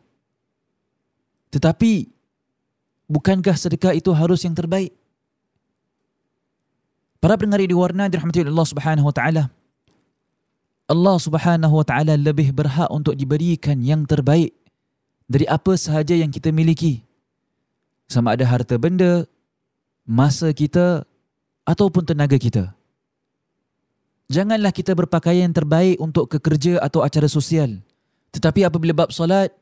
Tetapi 1.55 2.11
bukankah 3.07 3.55
sedekah 3.55 3.95
itu 3.95 4.11
harus 4.11 4.43
yang 4.43 4.57
terbaik? 4.57 4.91
Para 7.23 7.39
pendengar 7.39 7.63
di 7.63 7.71
warna 7.71 8.11
dirahmati 8.11 8.43
Allah 8.43 8.67
Subhanahu 8.67 9.07
Wa 9.07 9.15
Taala. 9.15 9.45
Allah 10.91 11.17
Subhanahu 11.23 11.75
Wa 11.79 11.87
Taala 11.87 12.19
lebih 12.19 12.51
berhak 12.51 12.91
untuk 12.91 13.15
diberikan 13.15 13.79
yang 13.79 14.03
terbaik 14.03 14.51
dari 15.31 15.47
apa 15.47 15.79
sahaja 15.79 16.19
yang 16.19 16.35
kita 16.35 16.51
miliki. 16.51 17.07
Sama 18.11 18.35
ada 18.35 18.43
harta 18.43 18.75
benda, 18.75 19.23
masa 20.03 20.51
kita 20.51 21.07
ataupun 21.63 22.03
tenaga 22.03 22.35
kita. 22.35 22.75
Janganlah 24.27 24.75
kita 24.75 24.91
berpakaian 24.99 25.55
terbaik 25.55 26.03
untuk 26.03 26.27
kekerja 26.27 26.83
atau 26.83 27.07
acara 27.07 27.31
sosial. 27.31 27.79
Tetapi 28.35 28.67
apabila 28.67 28.99
bab 28.99 29.15
solat, 29.15 29.55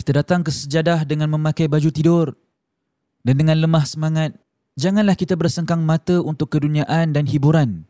kita 0.00 0.16
datang 0.24 0.40
ke 0.40 0.48
sejadah 0.48 1.04
dengan 1.04 1.28
memakai 1.28 1.68
baju 1.68 1.92
tidur 1.92 2.32
dan 3.20 3.36
dengan 3.36 3.60
lemah 3.60 3.84
semangat. 3.84 4.32
Janganlah 4.80 5.12
kita 5.12 5.36
bersengkang 5.36 5.84
mata 5.84 6.24
untuk 6.24 6.48
keduniaan 6.48 7.12
dan 7.12 7.28
hiburan. 7.28 7.84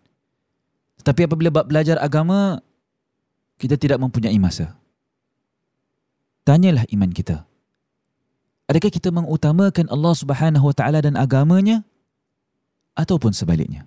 Tetapi 0.98 1.30
apabila 1.30 1.54
bab 1.54 1.70
belajar 1.70 2.02
agama, 2.02 2.58
kita 3.62 3.78
tidak 3.78 4.02
mempunyai 4.02 4.34
masa. 4.42 4.74
Tanyalah 6.42 6.82
iman 6.90 7.10
kita. 7.14 7.46
Adakah 8.66 8.90
kita 8.90 9.14
mengutamakan 9.14 9.86
Allah 9.86 10.14
Subhanahu 10.18 10.66
Wa 10.66 10.74
Taala 10.74 10.98
dan 10.98 11.14
agamanya 11.14 11.86
ataupun 12.98 13.30
sebaliknya? 13.30 13.86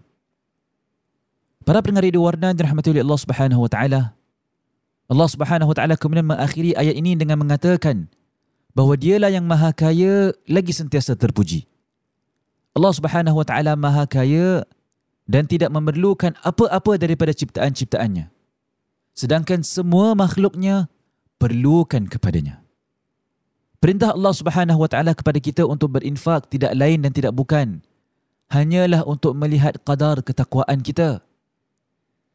Para 1.63 1.79
pendengar 1.79 2.07
di 2.07 2.19
warna 2.19 2.51
dirahmati 2.51 2.91
oleh 2.91 3.03
Allah 3.03 3.19
Subhanahu 3.23 3.61
wa 3.63 3.71
taala. 3.71 4.01
Allah 5.07 5.27
Subhanahu 5.31 5.71
wa 5.71 5.75
taala 5.75 5.95
kemudian 5.95 6.27
mengakhiri 6.27 6.75
ayat 6.75 6.95
ini 6.99 7.15
dengan 7.15 7.39
mengatakan 7.39 8.11
bahawa 8.75 8.99
dialah 8.99 9.31
yang 9.31 9.47
maha 9.47 9.71
kaya 9.71 10.35
lagi 10.43 10.75
sentiasa 10.75 11.15
terpuji. 11.15 11.63
Allah 12.73 12.93
Subhanahu 12.93 13.37
wa 13.37 13.45
taala 13.45 13.77
maha 13.77 14.09
kaya 14.09 14.65
dan 15.29 15.45
tidak 15.45 15.69
memerlukan 15.69 16.33
apa-apa 16.41 16.97
daripada 16.97 17.31
ciptaan-ciptaannya. 17.31 18.33
Sedangkan 19.13 19.61
semua 19.61 20.17
makhluknya 20.17 20.89
perlukan 21.37 22.09
kepadanya. 22.09 22.65
Perintah 23.77 24.17
Allah 24.17 24.33
Subhanahu 24.33 24.79
wa 24.81 24.89
taala 24.89 25.13
kepada 25.13 25.37
kita 25.37 25.69
untuk 25.69 25.93
berinfak 25.93 26.49
tidak 26.49 26.73
lain 26.73 27.05
dan 27.05 27.13
tidak 27.13 27.37
bukan 27.37 27.85
hanyalah 28.49 29.05
untuk 29.05 29.37
melihat 29.37 29.77
kadar 29.85 30.25
ketakwaan 30.25 30.81
kita. 30.81 31.21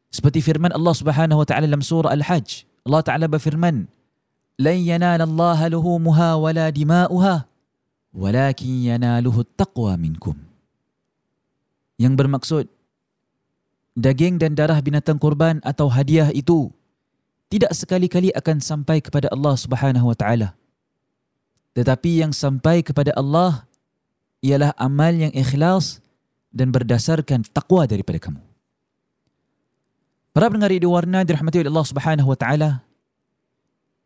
Seperti 0.09 0.39
firman 0.39 0.71
Allah 0.71 0.95
Subhanahu 0.95 1.43
wa 1.43 1.47
taala 1.47 1.67
dalam 1.69 1.83
surah 1.83 2.15
Al-Hajj. 2.15 2.65
Allah 2.87 3.01
Taala 3.05 3.25
berfirman, 3.29 3.85
"Lan 4.57 4.77
yanala 4.81 5.27
Allah 5.27 5.69
luhumuha 5.69 6.39
wala 6.41 6.73
dima'uha, 6.73 7.45
walakin 8.15 8.93
yanaluhu 8.95 9.45
taqwa 9.57 9.95
minkum." 9.99 10.35
Yang 11.99 12.13
bermaksud 12.15 12.65
daging 13.99 14.39
dan 14.39 14.55
darah 14.55 14.79
binatang 14.79 15.19
kurban 15.19 15.59
atau 15.67 15.91
hadiah 15.91 16.31
itu 16.31 16.71
tidak 17.49 17.73
sekali-kali 17.73 18.29
akan 18.31 18.61
sampai 18.61 19.01
kepada 19.01 19.27
Allah 19.33 19.55
Subhanahu 19.57 20.07
wa 20.07 20.15
taala. 20.15 20.55
Tetapi 21.73 22.23
yang 22.23 22.31
sampai 22.31 22.85
kepada 22.85 23.11
Allah 23.17 23.65
ialah 24.39 24.71
amal 24.79 25.11
yang 25.11 25.33
ikhlas 25.35 25.99
dan 26.49 26.73
berdasarkan 26.73 27.45
takwa 27.49 27.85
daripada 27.85 28.17
kamu. 28.17 28.41
Para 30.29 30.45
pendengar 30.47 30.71
di 30.71 30.87
warna 30.87 31.25
dirahmati 31.25 31.65
oleh 31.65 31.71
Allah 31.73 31.89
Subhanahu 31.89 32.29
wa 32.29 32.37
taala. 32.37 32.69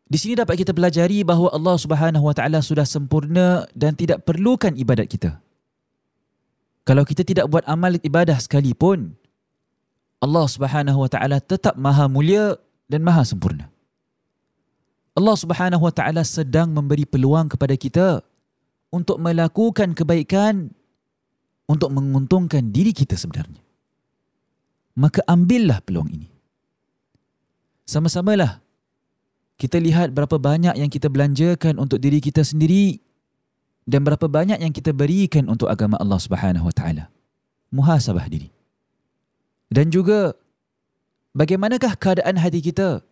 Di 0.04 0.20
sini 0.20 0.36
dapat 0.36 0.60
kita 0.60 0.76
pelajari 0.76 1.24
bahawa 1.24 1.50
Allah 1.56 1.76
Subhanahu 1.80 2.24
wa 2.28 2.34
taala 2.36 2.60
sudah 2.60 2.84
sempurna 2.84 3.64
dan 3.72 3.96
tidak 3.96 4.22
perlukan 4.28 4.76
ibadat 4.76 5.08
kita. 5.08 5.40
Kalau 6.84 7.08
kita 7.08 7.24
tidak 7.24 7.48
buat 7.48 7.64
amal 7.64 7.96
ibadah 7.96 8.36
sekalipun, 8.36 9.16
Allah 10.20 10.44
Subhanahu 10.44 11.00
wa 11.00 11.08
taala 11.08 11.40
tetap 11.40 11.80
maha 11.80 12.04
mulia 12.04 12.60
dan 12.86 13.00
maha 13.00 13.24
sempurna. 13.24 13.72
Allah 15.16 15.36
Subhanahu 15.40 15.88
wa 15.88 15.92
taala 15.94 16.20
sedang 16.22 16.68
memberi 16.68 17.08
peluang 17.08 17.48
kepada 17.48 17.72
kita 17.74 18.20
untuk 18.92 19.16
melakukan 19.16 19.96
kebaikan 19.96 20.68
untuk 21.64 21.88
menguntungkan 21.96 22.68
diri 22.68 22.92
kita 22.92 23.16
sebenarnya 23.16 23.64
maka 24.94 25.20
ambillah 25.26 25.82
peluang 25.82 26.10
ini. 26.10 26.28
Sama-samalah 27.84 28.63
kita 29.54 29.78
lihat 29.78 30.10
berapa 30.10 30.34
banyak 30.34 30.74
yang 30.74 30.90
kita 30.90 31.06
belanjakan 31.06 31.78
untuk 31.78 32.02
diri 32.02 32.18
kita 32.18 32.42
sendiri 32.42 32.98
dan 33.86 34.02
berapa 34.02 34.26
banyak 34.26 34.58
yang 34.58 34.72
kita 34.74 34.90
berikan 34.90 35.46
untuk 35.46 35.70
agama 35.70 36.00
Allah 36.00 36.18
Subhanahu 36.18 36.66
Wa 36.72 36.74
Taala. 36.74 37.04
Muhasabah 37.70 38.26
diri. 38.26 38.50
Dan 39.70 39.90
juga 39.94 40.34
bagaimanakah 41.36 41.94
keadaan 41.98 42.38
hati 42.38 42.62
kita 42.62 43.02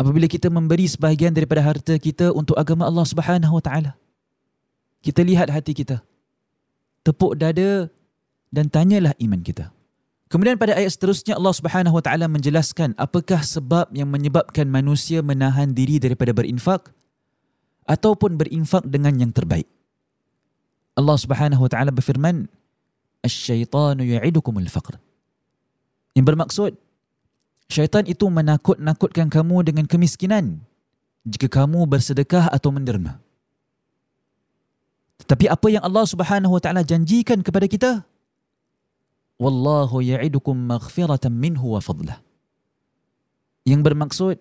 apabila 0.00 0.24
kita 0.28 0.48
memberi 0.48 0.88
sebahagian 0.88 1.36
daripada 1.36 1.60
harta 1.60 1.96
kita 2.00 2.32
untuk 2.32 2.56
agama 2.56 2.88
Allah 2.88 3.04
Subhanahu 3.04 3.60
Wa 3.60 3.64
Taala. 3.64 3.92
Kita 5.04 5.20
lihat 5.24 5.52
hati 5.52 5.76
kita. 5.76 6.04
Tepuk 7.04 7.36
dada 7.36 7.88
dan 8.52 8.68
tanyalah 8.68 9.16
iman 9.16 9.40
kita. 9.40 9.72
Kemudian 10.30 10.54
pada 10.54 10.78
ayat 10.78 10.94
seterusnya 10.94 11.34
Allah 11.34 11.50
Subhanahu 11.50 11.98
Wa 11.98 12.06
Taala 12.06 12.30
menjelaskan 12.30 12.94
apakah 12.94 13.42
sebab 13.42 13.90
yang 13.90 14.06
menyebabkan 14.06 14.70
manusia 14.70 15.26
menahan 15.26 15.74
diri 15.74 15.98
daripada 15.98 16.30
berinfak 16.30 16.94
ataupun 17.82 18.38
berinfak 18.38 18.86
dengan 18.86 19.18
yang 19.18 19.34
terbaik. 19.34 19.66
Allah 20.94 21.18
Subhanahu 21.18 21.66
Wa 21.66 21.70
Taala 21.74 21.90
berfirman, 21.90 22.46
"Asy-syaitanu 23.26 24.06
ya'idukumul 24.06 24.70
faqr." 24.70 25.02
Yang 26.14 26.24
bermaksud 26.30 26.72
syaitan 27.66 28.06
itu 28.06 28.30
menakut-nakutkan 28.30 29.34
kamu 29.34 29.66
dengan 29.66 29.90
kemiskinan 29.90 30.62
jika 31.26 31.50
kamu 31.50 31.90
bersedekah 31.90 32.54
atau 32.54 32.70
menderma. 32.70 33.18
Tetapi 35.26 35.50
apa 35.50 35.66
yang 35.74 35.82
Allah 35.82 36.06
Subhanahu 36.06 36.54
Wa 36.54 36.62
Taala 36.62 36.86
janjikan 36.86 37.42
kepada 37.42 37.66
kita? 37.66 38.06
Wallahu 39.40 40.04
ya'idukum 40.04 40.52
maghfiratan 40.68 41.32
minhu 41.32 41.72
wa 41.72 41.80
fadlah. 41.80 42.20
Yang 43.64 43.80
bermaksud 43.88 44.36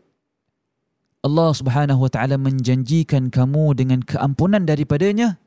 Allah 1.24 1.50
Subhanahu 1.56 2.04
wa 2.04 2.12
taala 2.12 2.36
menjanjikan 2.36 3.32
kamu 3.32 3.80
dengan 3.80 4.04
keampunan 4.04 4.68
daripadanya 4.68 5.40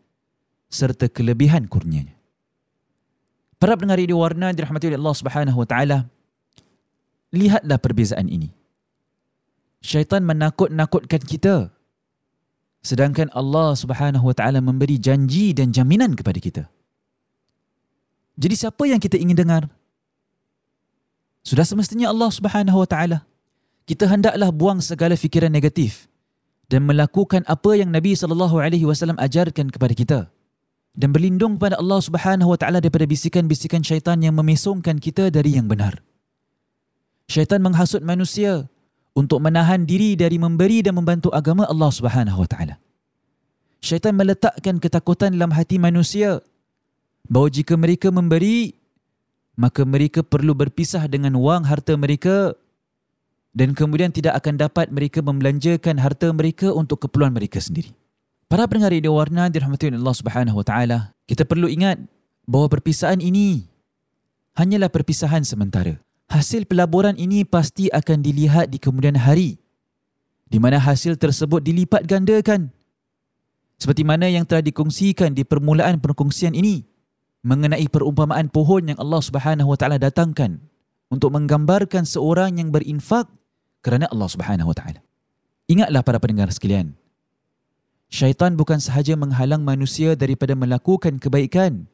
serta 0.72 1.12
kelebihan 1.12 1.68
kurnianya. 1.68 2.16
Para 3.60 3.76
pendengar 3.76 4.00
di 4.00 4.16
warna 4.16 4.56
dirahmati 4.56 4.90
oleh 4.90 4.98
Allah 4.98 5.16
Subhanahu 5.16 5.58
wa 5.60 5.68
taala, 5.68 5.98
lihatlah 7.30 7.78
perbezaan 7.78 8.26
ini. 8.26 8.50
Syaitan 9.84 10.24
menakut-nakutkan 10.24 11.22
kita 11.22 11.68
sedangkan 12.82 13.30
Allah 13.32 13.72
Subhanahu 13.78 14.28
wa 14.28 14.34
taala 14.34 14.58
memberi 14.58 14.98
janji 14.98 15.54
dan 15.56 15.72
jaminan 15.72 16.12
kepada 16.18 16.38
kita. 16.42 16.62
Jadi 18.36 18.54
siapa 18.56 18.82
yang 18.88 19.00
kita 19.00 19.20
ingin 19.20 19.36
dengar? 19.36 19.68
Sudah 21.42 21.66
semestinya 21.66 22.08
Allah 22.08 22.30
Subhanahu 22.30 22.78
Wa 22.86 22.88
Taala. 22.88 23.18
Kita 23.82 24.06
hendaklah 24.06 24.54
buang 24.54 24.78
segala 24.78 25.18
fikiran 25.18 25.50
negatif 25.50 26.06
dan 26.70 26.86
melakukan 26.86 27.42
apa 27.50 27.76
yang 27.76 27.90
Nabi 27.90 28.14
sallallahu 28.14 28.62
alaihi 28.62 28.86
wasallam 28.86 29.18
ajarkan 29.18 29.68
kepada 29.68 29.92
kita 29.92 30.20
dan 30.94 31.08
berlindung 31.10 31.58
kepada 31.58 31.76
Allah 31.82 32.00
Subhanahu 32.00 32.54
Wa 32.54 32.58
Taala 32.62 32.78
daripada 32.78 33.04
bisikan-bisikan 33.04 33.82
syaitan 33.82 34.22
yang 34.22 34.38
memesongkan 34.38 35.02
kita 35.02 35.28
dari 35.34 35.58
yang 35.58 35.66
benar. 35.66 36.00
Syaitan 37.26 37.58
menghasut 37.64 38.06
manusia 38.06 38.70
untuk 39.12 39.40
menahan 39.40 39.84
diri 39.84 40.14
dari 40.14 40.38
memberi 40.38 40.80
dan 40.80 40.96
membantu 40.96 41.34
agama 41.34 41.66
Allah 41.66 41.90
Subhanahu 41.90 42.44
Wa 42.44 42.48
Taala. 42.48 42.74
Syaitan 43.82 44.14
meletakkan 44.14 44.78
ketakutan 44.78 45.34
dalam 45.34 45.50
hati 45.50 45.76
manusia 45.82 46.38
bahawa 47.26 47.48
jika 47.50 47.74
mereka 47.78 48.08
memberi 48.10 48.82
maka 49.58 49.84
mereka 49.84 50.24
perlu 50.24 50.56
berpisah 50.56 51.04
dengan 51.06 51.36
wang 51.36 51.68
harta 51.68 51.92
mereka 51.94 52.56
dan 53.52 53.76
kemudian 53.76 54.08
tidak 54.08 54.40
akan 54.40 54.56
dapat 54.56 54.88
mereka 54.88 55.20
membelanjakan 55.20 56.00
harta 56.00 56.32
mereka 56.32 56.72
untuk 56.72 57.04
keperluan 57.04 57.36
mereka 57.36 57.60
sendiri. 57.60 57.92
Para 58.48 58.64
pendengar 58.68 58.96
radio 58.96 59.16
warna 59.16 59.48
dirahmati 59.52 59.92
oleh 59.92 60.00
Allah 60.00 60.16
Subhanahu 60.16 60.56
wa 60.60 60.64
taala, 60.64 60.98
kita 61.28 61.44
perlu 61.44 61.68
ingat 61.68 62.00
bahawa 62.48 62.72
perpisahan 62.72 63.20
ini 63.20 63.68
hanyalah 64.56 64.88
perpisahan 64.88 65.44
sementara. 65.44 66.00
Hasil 66.32 66.64
pelaburan 66.64 67.16
ini 67.20 67.44
pasti 67.44 67.92
akan 67.92 68.24
dilihat 68.24 68.72
di 68.72 68.80
kemudian 68.80 69.20
hari 69.20 69.60
di 70.48 70.56
mana 70.56 70.80
hasil 70.80 71.20
tersebut 71.20 71.60
dilipat 71.60 72.08
gandakan. 72.08 72.72
Seperti 73.76 74.00
mana 74.04 74.28
yang 74.32 74.48
telah 74.48 74.64
dikongsikan 74.64 75.36
di 75.36 75.44
permulaan 75.44 76.00
perkongsian 76.00 76.56
ini 76.56 76.91
mengenai 77.42 77.86
perumpamaan 77.90 78.50
pohon 78.50 78.90
yang 78.90 78.98
Allah 78.98 79.22
Subhanahu 79.22 79.74
wa 79.74 79.78
taala 79.78 79.98
datangkan 79.98 80.62
untuk 81.12 81.28
menggambarkan 81.36 82.08
seorang 82.08 82.56
yang 82.56 82.72
berinfak 82.72 83.28
kerana 83.84 84.08
Allah 84.08 84.28
Subhanahu 84.32 84.72
Wa 84.72 84.76
Taala. 84.80 85.00
Ingatlah 85.68 86.00
para 86.00 86.16
pendengar 86.16 86.48
sekalian. 86.48 86.96
Syaitan 88.08 88.56
bukan 88.56 88.80
sahaja 88.80 89.12
menghalang 89.12 89.60
manusia 89.60 90.16
daripada 90.16 90.56
melakukan 90.56 91.20
kebaikan, 91.20 91.84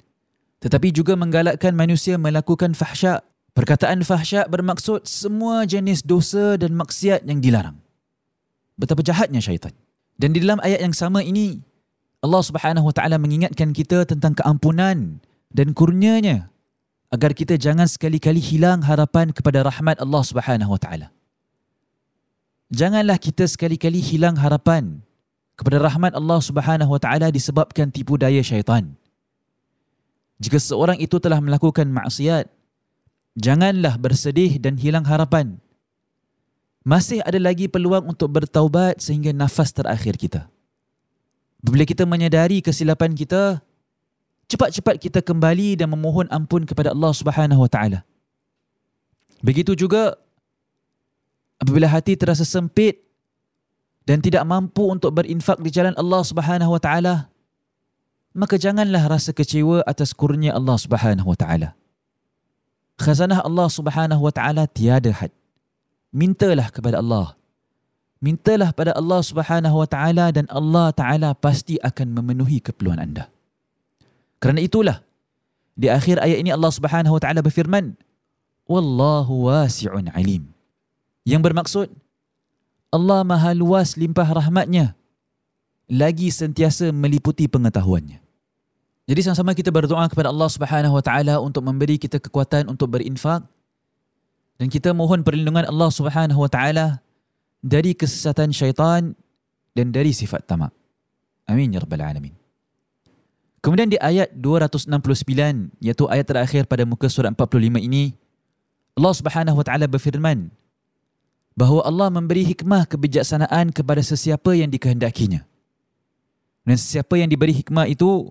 tetapi 0.63 0.95
juga 0.95 1.19
menggalakkan 1.19 1.75
manusia 1.75 2.15
melakukan 2.15 2.79
fahsya. 2.79 3.27
Perkataan 3.59 4.07
fahsya 4.07 4.47
bermaksud 4.47 5.03
semua 5.03 5.67
jenis 5.67 6.07
dosa 6.07 6.55
dan 6.55 6.79
maksiat 6.79 7.27
yang 7.27 7.43
dilarang. 7.43 7.75
Betapa 8.79 9.03
jahatnya 9.03 9.43
syaitan. 9.43 9.75
Dan 10.15 10.31
di 10.31 10.43
dalam 10.43 10.63
ayat 10.63 10.79
yang 10.79 10.95
sama 10.95 11.27
ini, 11.27 11.59
Allah 12.23 12.43
Subhanahu 12.43 12.91
Wa 12.91 12.95
Taala 13.03 13.19
mengingatkan 13.19 13.75
kita 13.75 14.07
tentang 14.07 14.39
keampunan 14.39 15.23
dan 15.53 15.73
kurnianya 15.73 16.53
agar 17.09 17.33
kita 17.33 17.57
jangan 17.57 17.89
sekali-kali 17.89 18.41
hilang 18.41 18.85
harapan 18.85 19.33
kepada 19.33 19.65
rahmat 19.65 19.97
Allah 20.01 20.23
Subhanahu 20.25 20.77
Wa 20.77 20.81
Taala 20.81 21.09
janganlah 22.69 23.17
kita 23.17 23.49
sekali-kali 23.49 24.01
hilang 24.01 24.37
harapan 24.37 25.01
kepada 25.59 25.83
rahmat 25.83 26.15
Allah 26.15 26.39
Subhanahu 26.39 26.95
Wa 26.95 27.01
Taala 27.03 27.27
disebabkan 27.35 27.91
tipu 27.91 28.15
daya 28.15 28.39
syaitan. 28.45 28.95
Jika 30.39 30.55
seorang 30.63 31.03
itu 31.03 31.19
telah 31.19 31.43
melakukan 31.43 31.91
maksiat, 31.91 32.47
janganlah 33.35 33.99
bersedih 33.99 34.63
dan 34.63 34.79
hilang 34.79 35.03
harapan. 35.03 35.59
Masih 36.87 37.19
ada 37.27 37.37
lagi 37.43 37.67
peluang 37.67 38.07
untuk 38.07 38.31
bertaubat 38.31 39.03
sehingga 39.03 39.35
nafas 39.35 39.75
terakhir 39.75 40.15
kita. 40.15 40.47
Bila 41.59 41.83
kita 41.83 42.07
menyadari 42.07 42.63
kesilapan 42.63 43.19
kita, 43.19 43.59
cepat-cepat 44.49 44.97
kita 44.99 45.21
kembali 45.21 45.79
dan 45.79 45.93
memohon 45.93 46.27
ampun 46.33 46.65
kepada 46.65 46.91
Allah 46.97 47.13
Subhanahu 47.13 47.65
Wa 47.65 47.71
Taala. 47.71 48.01
Begitu 49.39 49.79
juga 49.79 50.19
apabila 51.63 51.87
hati 51.87 52.19
terasa 52.19 52.43
sempit 52.43 53.03
dan 54.07 54.19
tidak 54.19 54.43
mampu 54.47 54.83
untuk 54.89 55.15
berinfak 55.15 55.63
di 55.63 55.71
jalan 55.71 55.95
Allah 55.95 56.23
Subhanahu 56.25 56.75
wa 56.75 56.81
taala 56.81 57.15
maka 58.35 58.59
janganlah 58.59 59.07
rasa 59.11 59.35
kecewa 59.35 59.83
atas 59.87 60.15
kurnia 60.15 60.55
Allah 60.55 60.79
Subhanahu 60.79 61.35
wa 61.35 61.39
taala. 61.39 61.75
Khazanah 62.99 63.43
Allah 63.47 63.69
Subhanahu 63.71 64.23
wa 64.23 64.33
taala 64.35 64.67
tiada 64.67 65.11
had. 65.11 65.35
Mintalah 66.11 66.71
kepada 66.71 66.99
Allah. 66.99 67.35
Mintalah 68.19 68.75
pada 68.75 68.95
Allah 68.95 69.23
Subhanahu 69.23 69.77
wa 69.83 69.87
taala 69.87 70.35
dan 70.35 70.51
Allah 70.51 70.91
taala 70.91 71.31
pasti 71.39 71.79
akan 71.79 72.19
memenuhi 72.19 72.59
keperluan 72.59 72.99
anda 72.99 73.31
kerana 74.39 74.63
itulah 74.63 75.03
di 75.79 75.87
akhir 75.87 76.19
ayat 76.23 76.43
ini 76.43 76.51
Allah 76.51 76.73
Subhanahu 76.75 77.19
wa 77.19 77.21
taala 77.23 77.43
berfirman 77.43 77.95
wallahu 78.67 79.51
wasi'un 79.51 80.11
alim 80.15 80.51
yang 81.29 81.43
bermaksud 81.45 81.93
Allah 82.89 83.21
maha 83.21 83.53
luas 83.53 84.01
limpah 84.01 84.25
rahmatnya 84.25 84.97
lagi 85.89 86.29
sentiasa 86.29 86.93
meliputi 86.93 87.49
pengetahuannya. 87.49 88.21
Jadi 89.09 89.21
sama-sama 89.25 89.57
kita 89.57 89.73
berdoa 89.73 90.05
kepada 90.05 90.29
Allah 90.29 90.49
Subhanahu 90.53 91.01
Wa 91.01 91.05
Taala 91.05 91.41
untuk 91.41 91.65
memberi 91.65 91.97
kita 91.97 92.21
kekuatan 92.21 92.69
untuk 92.69 92.93
berinfak 92.93 93.41
dan 94.61 94.69
kita 94.69 94.93
mohon 94.93 95.25
perlindungan 95.25 95.65
Allah 95.65 95.89
Subhanahu 95.89 96.45
Wa 96.45 96.51
Taala 96.53 96.87
dari 97.65 97.97
kesesatan 97.97 98.53
syaitan 98.53 99.17
dan 99.73 99.87
dari 99.89 100.13
sifat 100.13 100.45
tamak. 100.45 100.77
Amin 101.49 101.73
ya 101.73 101.81
rabbal 101.81 102.05
alamin. 102.05 102.38
Kemudian 103.59 103.91
di 103.91 103.99
ayat 103.99 104.31
269 104.39 104.87
iaitu 105.83 106.05
ayat 106.07 106.27
terakhir 106.31 106.63
pada 106.71 106.87
muka 106.87 107.11
surat 107.11 107.35
45 107.35 107.83
ini 107.83 108.15
Allah 108.95 109.15
Subhanahu 109.15 109.59
Wa 109.63 109.65
Taala 109.67 109.87
berfirman 109.91 110.51
bahawa 111.59 111.83
Allah 111.87 112.09
memberi 112.15 112.47
hikmah 112.55 112.87
kebijaksanaan 112.87 113.75
kepada 113.75 113.99
sesiapa 113.99 114.55
yang 114.55 114.71
dikehendakinya. 114.71 115.43
Dan 116.63 116.77
sesiapa 116.79 117.19
yang 117.19 117.27
diberi 117.27 117.51
hikmah 117.51 117.91
itu, 117.91 118.31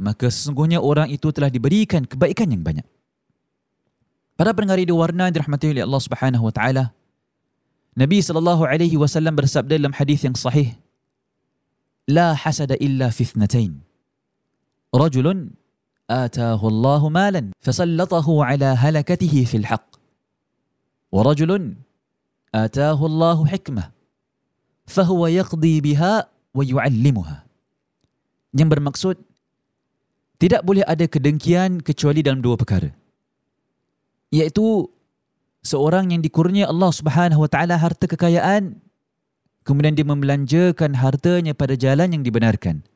maka 0.00 0.32
sesungguhnya 0.32 0.80
orang 0.80 1.12
itu 1.12 1.28
telah 1.28 1.52
diberikan 1.52 2.08
kebaikan 2.08 2.48
yang 2.48 2.64
banyak. 2.64 2.86
Para 4.32 4.56
pendengar 4.56 4.80
di 4.80 4.88
warna 4.88 5.28
dirahmati 5.28 5.76
oleh 5.76 5.84
Allah 5.84 6.00
Subhanahu 6.00 6.48
wa 6.48 6.54
taala. 6.54 6.84
Nabi 7.92 8.24
sallallahu 8.24 8.64
alaihi 8.64 8.96
wasallam 8.96 9.36
bersabda 9.36 9.76
dalam 9.76 9.92
hadis 9.92 10.24
yang 10.24 10.32
sahih, 10.32 10.72
"La 12.08 12.32
hasada 12.32 12.80
illa 12.80 13.12
fi 13.12 13.28
ithnatain. 14.93 15.01
Rajulun 15.01 15.39
آتاه 16.09 16.61
الله 16.67 17.09
مالا 17.09 17.51
فسلطه 17.59 18.27
على 18.43 18.65
هلكته 18.65 19.35
في 19.43 19.57
الحق 19.57 19.89
ورجل 21.11 21.51
آتاه 22.55 22.99
الله 23.05 23.37
حكمة 23.45 23.91
فهو 24.87 25.27
يقضي 25.27 25.81
بها 25.81 26.13
ويعلمها 26.55 27.37
yang 28.55 28.71
bermaksud 28.71 29.19
tidak 30.39 30.63
boleh 30.63 30.87
ada 30.87 31.03
kedengkian 31.11 31.83
kecuali 31.83 32.23
dalam 32.23 32.39
dua 32.39 32.55
perkara 32.55 32.95
iaitu 34.31 34.87
seorang 35.59 36.15
yang 36.15 36.23
dikurnia 36.23 36.71
Allah 36.71 36.91
Subhanahu 36.95 37.43
wa 37.43 37.49
taala 37.51 37.75
harta 37.75 38.07
kekayaan 38.07 38.79
kemudian 39.67 39.91
dia 39.91 40.07
membelanjakan 40.07 40.95
hartanya 40.95 41.51
pada 41.51 41.75
jalan 41.75 42.15
yang 42.15 42.23
dibenarkan 42.23 42.87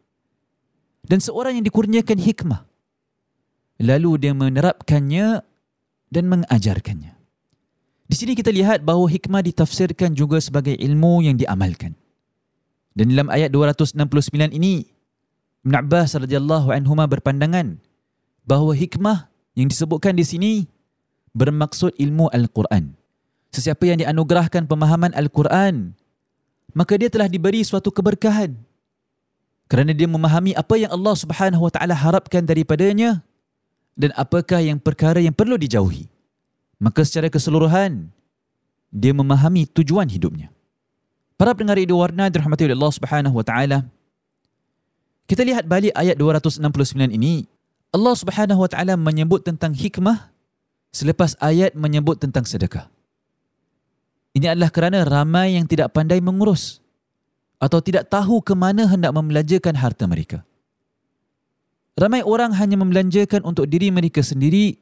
dan 1.07 1.23
seorang 1.23 1.59
yang 1.59 1.67
dikurniakan 1.67 2.19
hikmah 2.19 2.67
lalu 3.81 4.27
dia 4.27 4.33
menerapkannya 4.35 5.43
dan 6.11 6.25
mengajarkannya 6.27 7.17
di 8.07 8.15
sini 8.15 8.39
kita 8.39 8.55
lihat 8.55 8.87
bahawa 8.87 9.11
hikmah 9.11 9.43
ditafsirkan 9.43 10.15
juga 10.15 10.39
sebagai 10.39 10.79
ilmu 10.79 11.27
yang 11.27 11.35
diamalkan. 11.35 11.99
Dan 12.95 13.11
dalam 13.13 13.29
ayat 13.29 13.51
269 13.51 14.55
ini, 14.55 14.87
Ibn 15.67 15.75
Abbas 15.83 16.15
radhiyallahu 16.15 16.71
anhuma 16.71 17.11
berpandangan 17.11 17.83
bahawa 18.47 18.79
hikmah 18.79 19.27
yang 19.59 19.67
disebutkan 19.67 20.15
di 20.15 20.23
sini 20.23 20.53
bermaksud 21.35 21.99
ilmu 21.99 22.31
Al-Quran. 22.31 22.95
Sesiapa 23.51 23.83
yang 23.91 23.99
dianugerahkan 23.99 24.71
pemahaman 24.71 25.11
Al-Quran, 25.11 25.99
maka 26.79 26.95
dia 26.95 27.11
telah 27.11 27.27
diberi 27.27 27.67
suatu 27.67 27.91
keberkahan. 27.91 28.55
Kerana 29.67 29.91
dia 29.91 30.07
memahami 30.07 30.55
apa 30.55 30.79
yang 30.79 30.95
Allah 30.95 31.15
Subhanahu 31.19 31.67
wa 31.67 31.73
taala 31.75 31.95
harapkan 31.95 32.47
daripadanya 32.47 33.23
dan 33.99 34.15
apakah 34.15 34.63
yang 34.63 34.79
perkara 34.79 35.19
yang 35.19 35.35
perlu 35.35 35.59
dijauhi 35.59 36.07
maka 36.77 37.05
secara 37.05 37.33
keseluruhan 37.33 38.13
dia 38.93 39.13
memahami 39.13 39.69
tujuan 39.69 40.09
hidupnya. 40.09 40.53
Para 41.37 41.53
pendengar 41.53 41.77
radio 41.77 42.01
warna 42.01 42.33
dirahmati 42.33 42.65
oleh 42.65 42.77
Allah 42.77 42.95
Subhanahu 42.97 43.35
wa 43.37 43.45
taala. 43.45 43.79
Kita 45.27 45.43
lihat 45.43 45.67
balik 45.67 45.93
ayat 45.93 46.17
269 46.17 47.13
ini, 47.13 47.45
Allah 47.93 48.15
Subhanahu 48.17 48.63
wa 48.65 48.71
taala 48.71 48.95
menyebut 48.97 49.45
tentang 49.45 49.77
hikmah 49.77 50.33
selepas 50.95 51.37
ayat 51.45 51.77
menyebut 51.77 52.17
tentang 52.17 52.49
sedekah. 52.49 52.89
Ini 54.33 54.53
adalah 54.53 54.73
kerana 54.73 55.05
ramai 55.05 55.57
yang 55.57 55.65
tidak 55.65 55.93
pandai 55.93 56.21
mengurus 56.21 56.81
atau 57.57 57.81
tidak 57.81 58.13
tahu 58.13 58.45
ke 58.45 58.53
mana 58.53 58.85
hendak 58.85 59.13
membelanjakan 59.17 59.75
harta 59.77 60.05
mereka. 60.05 60.45
Ramai 61.97 62.21
orang 62.21 62.53
hanya 62.61 62.77
membelanjakan 62.77 63.41
untuk 63.41 63.73
diri 63.73 63.89
mereka 63.89 64.21
sendiri 64.21 64.77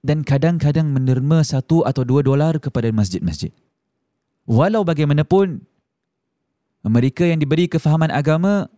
dan 0.00 0.24
kadang-kadang 0.24 0.88
menerima 0.88 1.44
satu 1.44 1.84
atau 1.84 2.00
dua 2.00 2.24
dolar 2.24 2.56
kepada 2.56 2.88
masjid-masjid. 2.88 3.52
Walau 4.48 4.84
bagaimanapun, 4.84 5.64
mereka 6.84 7.28
yang 7.28 7.40
diberi 7.40 7.68
kefahaman 7.68 8.12
agama 8.12 8.72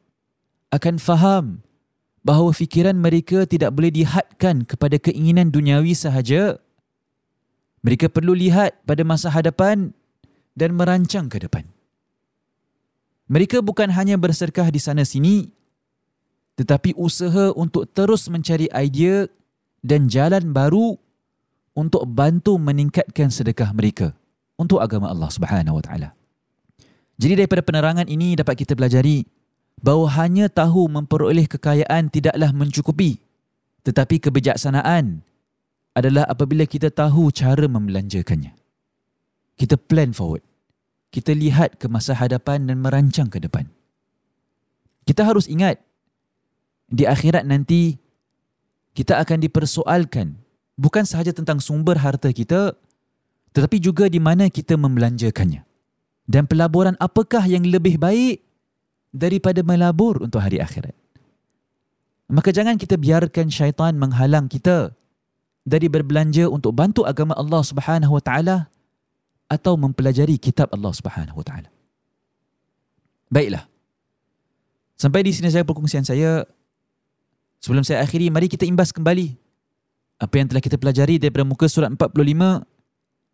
akan 0.74 0.98
faham 0.98 1.44
bahawa 2.26 2.50
fikiran 2.50 2.98
mereka 2.98 3.46
tidak 3.46 3.74
boleh 3.74 3.94
dihadkan 3.94 4.66
kepada 4.66 4.98
keinginan 4.98 5.54
duniawi 5.54 5.94
sahaja. 5.94 6.58
Mereka 7.86 8.10
perlu 8.10 8.34
lihat 8.34 8.82
pada 8.82 9.06
masa 9.06 9.30
hadapan 9.30 9.94
dan 10.58 10.74
merancang 10.74 11.30
ke 11.30 11.38
depan. 11.38 11.75
Mereka 13.26 13.62
bukan 13.62 13.90
hanya 13.90 14.14
berserkah 14.14 14.70
di 14.70 14.78
sana 14.78 15.02
sini, 15.02 15.50
tetapi 16.54 16.94
usaha 16.94 17.50
untuk 17.58 17.90
terus 17.90 18.30
mencari 18.30 18.70
idea 18.70 19.26
dan 19.82 20.06
jalan 20.06 20.54
baru 20.54 20.94
untuk 21.74 22.06
bantu 22.06 22.56
meningkatkan 22.56 23.28
sedekah 23.28 23.74
mereka 23.74 24.14
untuk 24.54 24.78
agama 24.78 25.10
Allah 25.10 25.28
Subhanahu 25.28 25.82
Wa 25.82 25.84
Taala. 25.84 26.08
Jadi 27.18 27.44
daripada 27.44 27.66
penerangan 27.66 28.06
ini 28.06 28.38
dapat 28.38 28.62
kita 28.62 28.78
pelajari 28.78 29.26
bahawa 29.80 30.06
hanya 30.22 30.46
tahu 30.48 30.88
memperoleh 30.88 31.44
kekayaan 31.50 32.08
tidaklah 32.08 32.52
mencukupi 32.54 33.20
tetapi 33.86 34.18
kebijaksanaan 34.18 35.22
adalah 35.94 36.26
apabila 36.26 36.66
kita 36.66 36.90
tahu 36.90 37.30
cara 37.30 37.70
membelanjakannya. 37.70 38.50
Kita 39.54 39.78
plan 39.78 40.10
forward. 40.10 40.42
Kita 41.16 41.32
lihat 41.32 41.80
ke 41.80 41.88
masa 41.88 42.12
hadapan 42.12 42.68
dan 42.68 42.84
merancang 42.84 43.32
ke 43.32 43.40
depan. 43.40 43.64
Kita 45.08 45.24
harus 45.24 45.48
ingat 45.48 45.80
di 46.92 47.08
akhirat 47.08 47.48
nanti 47.48 47.96
kita 48.92 49.16
akan 49.24 49.40
dipersoalkan 49.40 50.36
bukan 50.76 51.08
sahaja 51.08 51.32
tentang 51.32 51.56
sumber 51.56 51.96
harta 52.04 52.28
kita 52.36 52.76
tetapi 53.56 53.80
juga 53.80 54.12
di 54.12 54.20
mana 54.20 54.52
kita 54.52 54.76
membelanjakannya. 54.76 55.64
Dan 56.28 56.44
pelaburan 56.44 57.00
apakah 57.00 57.48
yang 57.48 57.64
lebih 57.64 57.96
baik 57.96 58.44
daripada 59.08 59.64
melabur 59.64 60.20
untuk 60.20 60.44
hari 60.44 60.60
akhirat. 60.60 60.92
Maka 62.28 62.52
jangan 62.52 62.76
kita 62.76 63.00
biarkan 63.00 63.48
syaitan 63.48 63.96
menghalang 63.96 64.52
kita 64.52 64.92
dari 65.64 65.88
berbelanja 65.88 66.52
untuk 66.52 66.76
bantu 66.76 67.08
agama 67.08 67.32
Allah 67.40 67.64
Subhanahu 67.64 68.20
Wa 68.20 68.22
Taala 68.22 68.56
atau 69.46 69.78
mempelajari 69.78 70.38
kitab 70.38 70.70
Allah 70.74 70.92
Subhanahu 70.94 71.38
Wa 71.42 71.46
Taala. 71.46 71.70
Baiklah. 73.30 73.66
Sampai 74.96 75.26
di 75.26 75.34
sini 75.34 75.50
saya 75.50 75.66
perkongsian 75.66 76.06
saya. 76.06 76.46
Sebelum 77.60 77.82
saya 77.82 78.04
akhiri, 78.04 78.28
mari 78.30 78.46
kita 78.46 78.68
imbas 78.68 78.92
kembali 78.92 79.32
apa 80.16 80.34
yang 80.36 80.46
telah 80.48 80.62
kita 80.62 80.76
pelajari 80.80 81.20
daripada 81.20 81.44
muka 81.44 81.66
surat 81.68 81.92
45 81.92 82.64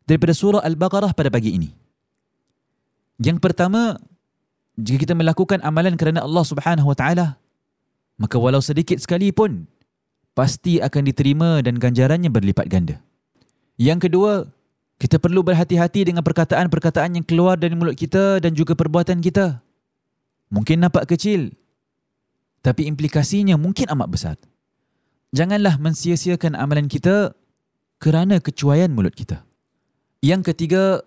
daripada 0.06 0.32
surah 0.34 0.62
Al-Baqarah 0.62 1.12
pada 1.14 1.30
pagi 1.30 1.54
ini. 1.54 1.70
Yang 3.22 3.38
pertama, 3.38 3.98
jika 4.74 5.06
kita 5.06 5.14
melakukan 5.14 5.62
amalan 5.62 5.94
kerana 5.94 6.24
Allah 6.24 6.44
Subhanahu 6.46 6.90
Wa 6.90 6.96
Taala, 6.96 7.26
maka 8.18 8.38
walau 8.38 8.62
sedikit 8.62 8.98
sekalipun 8.98 9.68
pasti 10.32 10.80
akan 10.80 11.02
diterima 11.06 11.60
dan 11.60 11.76
ganjarannya 11.76 12.32
berlipat 12.32 12.66
ganda. 12.66 12.96
Yang 13.76 14.08
kedua, 14.08 14.32
kita 15.00 15.18
perlu 15.18 15.40
berhati-hati 15.42 16.12
dengan 16.12 16.22
perkataan-perkataan 16.24 17.18
yang 17.20 17.26
keluar 17.26 17.58
dari 17.58 17.74
mulut 17.74 17.96
kita 17.98 18.38
dan 18.38 18.52
juga 18.52 18.72
perbuatan 18.74 19.18
kita. 19.18 19.60
Mungkin 20.52 20.84
nampak 20.84 21.08
kecil, 21.08 21.52
tapi 22.62 22.86
implikasinya 22.86 23.58
mungkin 23.58 23.90
amat 23.90 24.08
besar. 24.08 24.36
Janganlah 25.32 25.80
mensia-siakan 25.80 26.54
amalan 26.54 26.86
kita 26.86 27.32
kerana 27.98 28.38
kecuaian 28.38 28.92
mulut 28.92 29.16
kita. 29.16 29.42
Yang 30.22 30.54
ketiga, 30.54 31.02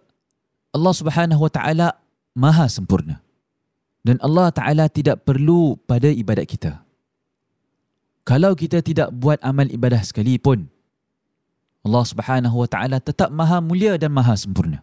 Allah 0.76 0.93
Subhanahu 0.93 1.48
Wa 1.48 1.52
Taala 1.54 1.88
Maha 2.36 2.67
sempurna. 2.67 3.24
Dan 4.04 4.19
Allah 4.19 4.52
Taala 4.52 4.91
tidak 4.91 5.24
perlu 5.24 5.80
pada 5.88 6.12
ibadat 6.12 6.45
kita. 6.45 6.84
Kalau 8.26 8.58
kita 8.58 8.82
tidak 8.84 9.13
buat 9.15 9.39
amal 9.45 9.69
ibadah 9.69 10.02
sekalipun, 10.04 10.67
Allah 11.86 12.04
Subhanahu 12.04 12.65
Wa 12.65 12.67
Taala 12.67 12.98
tetap 12.98 13.30
Maha 13.30 13.62
mulia 13.62 13.93
dan 14.02 14.10
Maha 14.10 14.34
sempurna. 14.34 14.82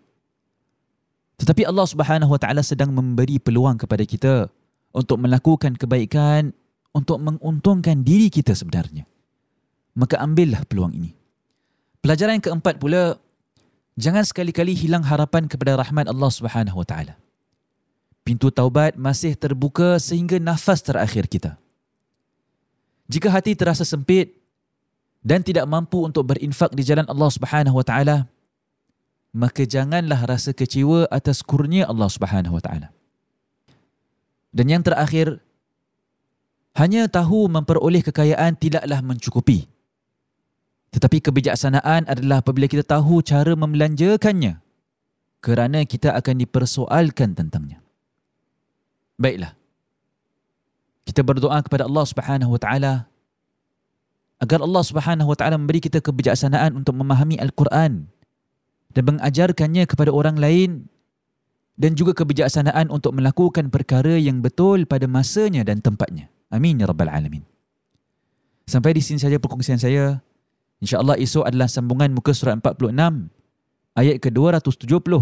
Tetapi 1.43 1.67
Allah 1.67 1.83
Subhanahu 1.91 2.31
Wa 2.31 2.38
Taala 2.38 2.62
sedang 2.62 2.95
memberi 2.95 3.43
peluang 3.43 3.75
kepada 3.75 4.07
kita 4.07 4.47
untuk 4.95 5.19
melakukan 5.19 5.75
kebaikan 5.75 6.55
untuk 6.95 7.19
menguntungkan 7.19 8.07
diri 8.07 8.31
kita 8.31 8.55
sebenarnya. 8.55 9.03
Maka 9.99 10.23
ambillah 10.23 10.62
peluang 10.71 10.95
ini. 10.95 11.11
Pelajaran 11.99 12.38
yang 12.38 12.47
keempat 12.47 12.79
pula, 12.79 13.19
jangan 13.99 14.23
sekali-kali 14.23 14.73
hilang 14.73 15.03
harapan 15.03 15.51
kepada 15.51 15.75
rahmat 15.83 16.07
Allah 16.07 16.31
Subhanahu 16.31 16.81
Wa 16.81 16.87
Taala. 16.87 17.15
Pintu 18.23 18.55
taubat 18.55 18.95
masih 18.95 19.35
terbuka 19.35 19.99
sehingga 19.99 20.38
nafas 20.38 20.79
terakhir 20.87 21.27
kita. 21.27 21.59
Jika 23.11 23.27
hati 23.35 23.59
terasa 23.59 23.83
sempit 23.83 24.41
dan 25.23 25.47
tidak 25.47 25.71
mampu 25.71 26.03
untuk 26.03 26.35
berinfak 26.35 26.75
di 26.75 26.83
jalan 26.83 27.07
Allah 27.07 27.31
Subhanahu 27.31 27.79
Wa 27.79 27.87
Taala, 27.87 28.17
maka 29.31 29.63
janganlah 29.63 30.27
rasa 30.27 30.51
kecewa 30.51 31.07
atas 31.09 31.41
kurnia 31.47 31.87
Allah 31.87 32.11
Subhanahu 32.11 32.59
Wa 32.59 32.63
Taala. 32.63 32.89
Dan 34.53 34.69
yang 34.69 34.83
terakhir, 34.85 35.41
hanya 36.77 37.09
tahu 37.09 37.49
memperoleh 37.49 38.03
kekayaan 38.05 38.59
tidaklah 38.59 39.01
mencukupi. 39.01 39.71
Tetapi 40.93 41.25
kebijaksanaan 41.25 42.05
adalah 42.05 42.45
apabila 42.45 42.69
kita 42.69 42.85
tahu 42.85 43.25
cara 43.25 43.57
membelanjakannya 43.57 44.61
kerana 45.41 45.89
kita 45.89 46.13
akan 46.13 46.45
dipersoalkan 46.45 47.33
tentangnya. 47.33 47.81
Baiklah. 49.17 49.57
Kita 51.09 51.25
berdoa 51.25 51.59
kepada 51.65 51.89
Allah 51.89 52.05
Subhanahu 52.05 52.53
Wa 52.59 52.61
Taala 52.61 52.93
agar 54.42 54.59
Allah 54.59 54.83
Subhanahu 54.83 55.31
Wa 55.31 55.37
Taala 55.38 55.55
memberi 55.55 55.78
kita 55.78 56.02
kebijaksanaan 56.02 56.74
untuk 56.74 56.98
memahami 56.98 57.38
Al-Quran 57.38 58.11
dan 58.90 59.02
mengajarkannya 59.07 59.87
kepada 59.87 60.11
orang 60.11 60.35
lain 60.35 60.90
dan 61.78 61.94
juga 61.94 62.12
kebijaksanaan 62.18 62.90
untuk 62.90 63.14
melakukan 63.14 63.70
perkara 63.70 64.18
yang 64.18 64.42
betul 64.42 64.83
pada 64.85 65.07
masanya 65.07 65.62
dan 65.62 65.78
tempatnya. 65.78 66.26
Amin 66.50 66.83
ya 66.83 66.90
rabbal 66.90 67.09
alamin. 67.09 67.46
Sampai 68.66 68.98
di 68.98 69.00
sini 69.00 69.22
saja 69.22 69.38
perkongsian 69.38 69.78
saya. 69.78 70.18
InsyaAllah 70.83 71.14
esok 71.22 71.46
adalah 71.46 71.70
sambungan 71.70 72.11
muka 72.11 72.35
surat 72.35 72.59
46 72.59 72.90
ayat 73.94 74.18
ke-270 74.18 75.14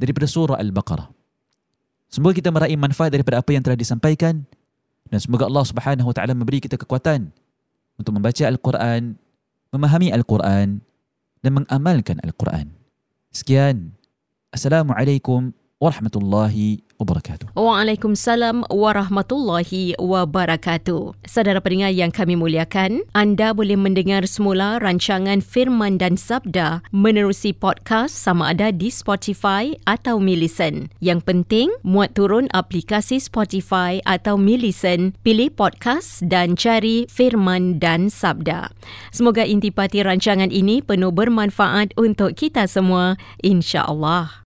daripada 0.00 0.24
surah 0.24 0.56
Al-Baqarah. 0.56 1.12
Semoga 2.08 2.32
kita 2.32 2.48
meraih 2.48 2.80
manfaat 2.80 3.12
daripada 3.12 3.44
apa 3.44 3.52
yang 3.52 3.60
telah 3.60 3.76
disampaikan 3.76 4.48
dan 5.12 5.18
semoga 5.20 5.44
Allah 5.44 5.68
Subhanahu 5.68 6.08
Wa 6.08 6.14
Taala 6.16 6.32
memberi 6.32 6.64
kita 6.64 6.80
kekuatan 6.80 7.28
untuk 7.98 8.14
membaca 8.14 8.44
Al-Quran, 8.46 9.18
memahami 9.74 10.14
Al-Quran 10.14 10.80
dan 11.42 11.50
mengamalkan 11.52 12.22
Al-Quran. 12.22 12.72
Sekian. 13.34 13.92
Assalamualaikum 14.54 15.52
warahmatullahi 15.76 16.85
wabarakatuh. 16.96 17.52
Waalaikumsalam 17.52 18.68
warahmatullahi 18.72 19.96
wabarakatuh. 20.00 21.12
Saudara 21.28 21.60
pendengar 21.60 21.92
yang 21.92 22.12
kami 22.12 22.36
muliakan, 22.38 23.04
anda 23.12 23.52
boleh 23.52 23.76
mendengar 23.76 24.24
semula 24.24 24.80
rancangan 24.80 25.44
Firman 25.44 26.00
dan 26.00 26.16
Sabda 26.16 26.80
menerusi 26.92 27.52
podcast 27.52 28.16
sama 28.16 28.56
ada 28.56 28.72
di 28.72 28.88
Spotify 28.88 29.76
atau 29.84 30.16
Millicent. 30.16 30.88
Yang 31.04 31.20
penting, 31.26 31.68
muat 31.84 32.16
turun 32.16 32.48
aplikasi 32.56 33.20
Spotify 33.20 34.00
atau 34.08 34.40
Millicent, 34.40 35.16
pilih 35.20 35.52
podcast 35.52 36.24
dan 36.24 36.56
cari 36.56 37.04
Firman 37.12 37.76
dan 37.76 38.08
Sabda. 38.08 38.72
Semoga 39.12 39.44
intipati 39.44 40.00
rancangan 40.00 40.48
ini 40.48 40.80
penuh 40.80 41.12
bermanfaat 41.12 41.92
untuk 42.00 42.32
kita 42.38 42.64
semua, 42.70 43.20
insya-Allah. 43.42 44.45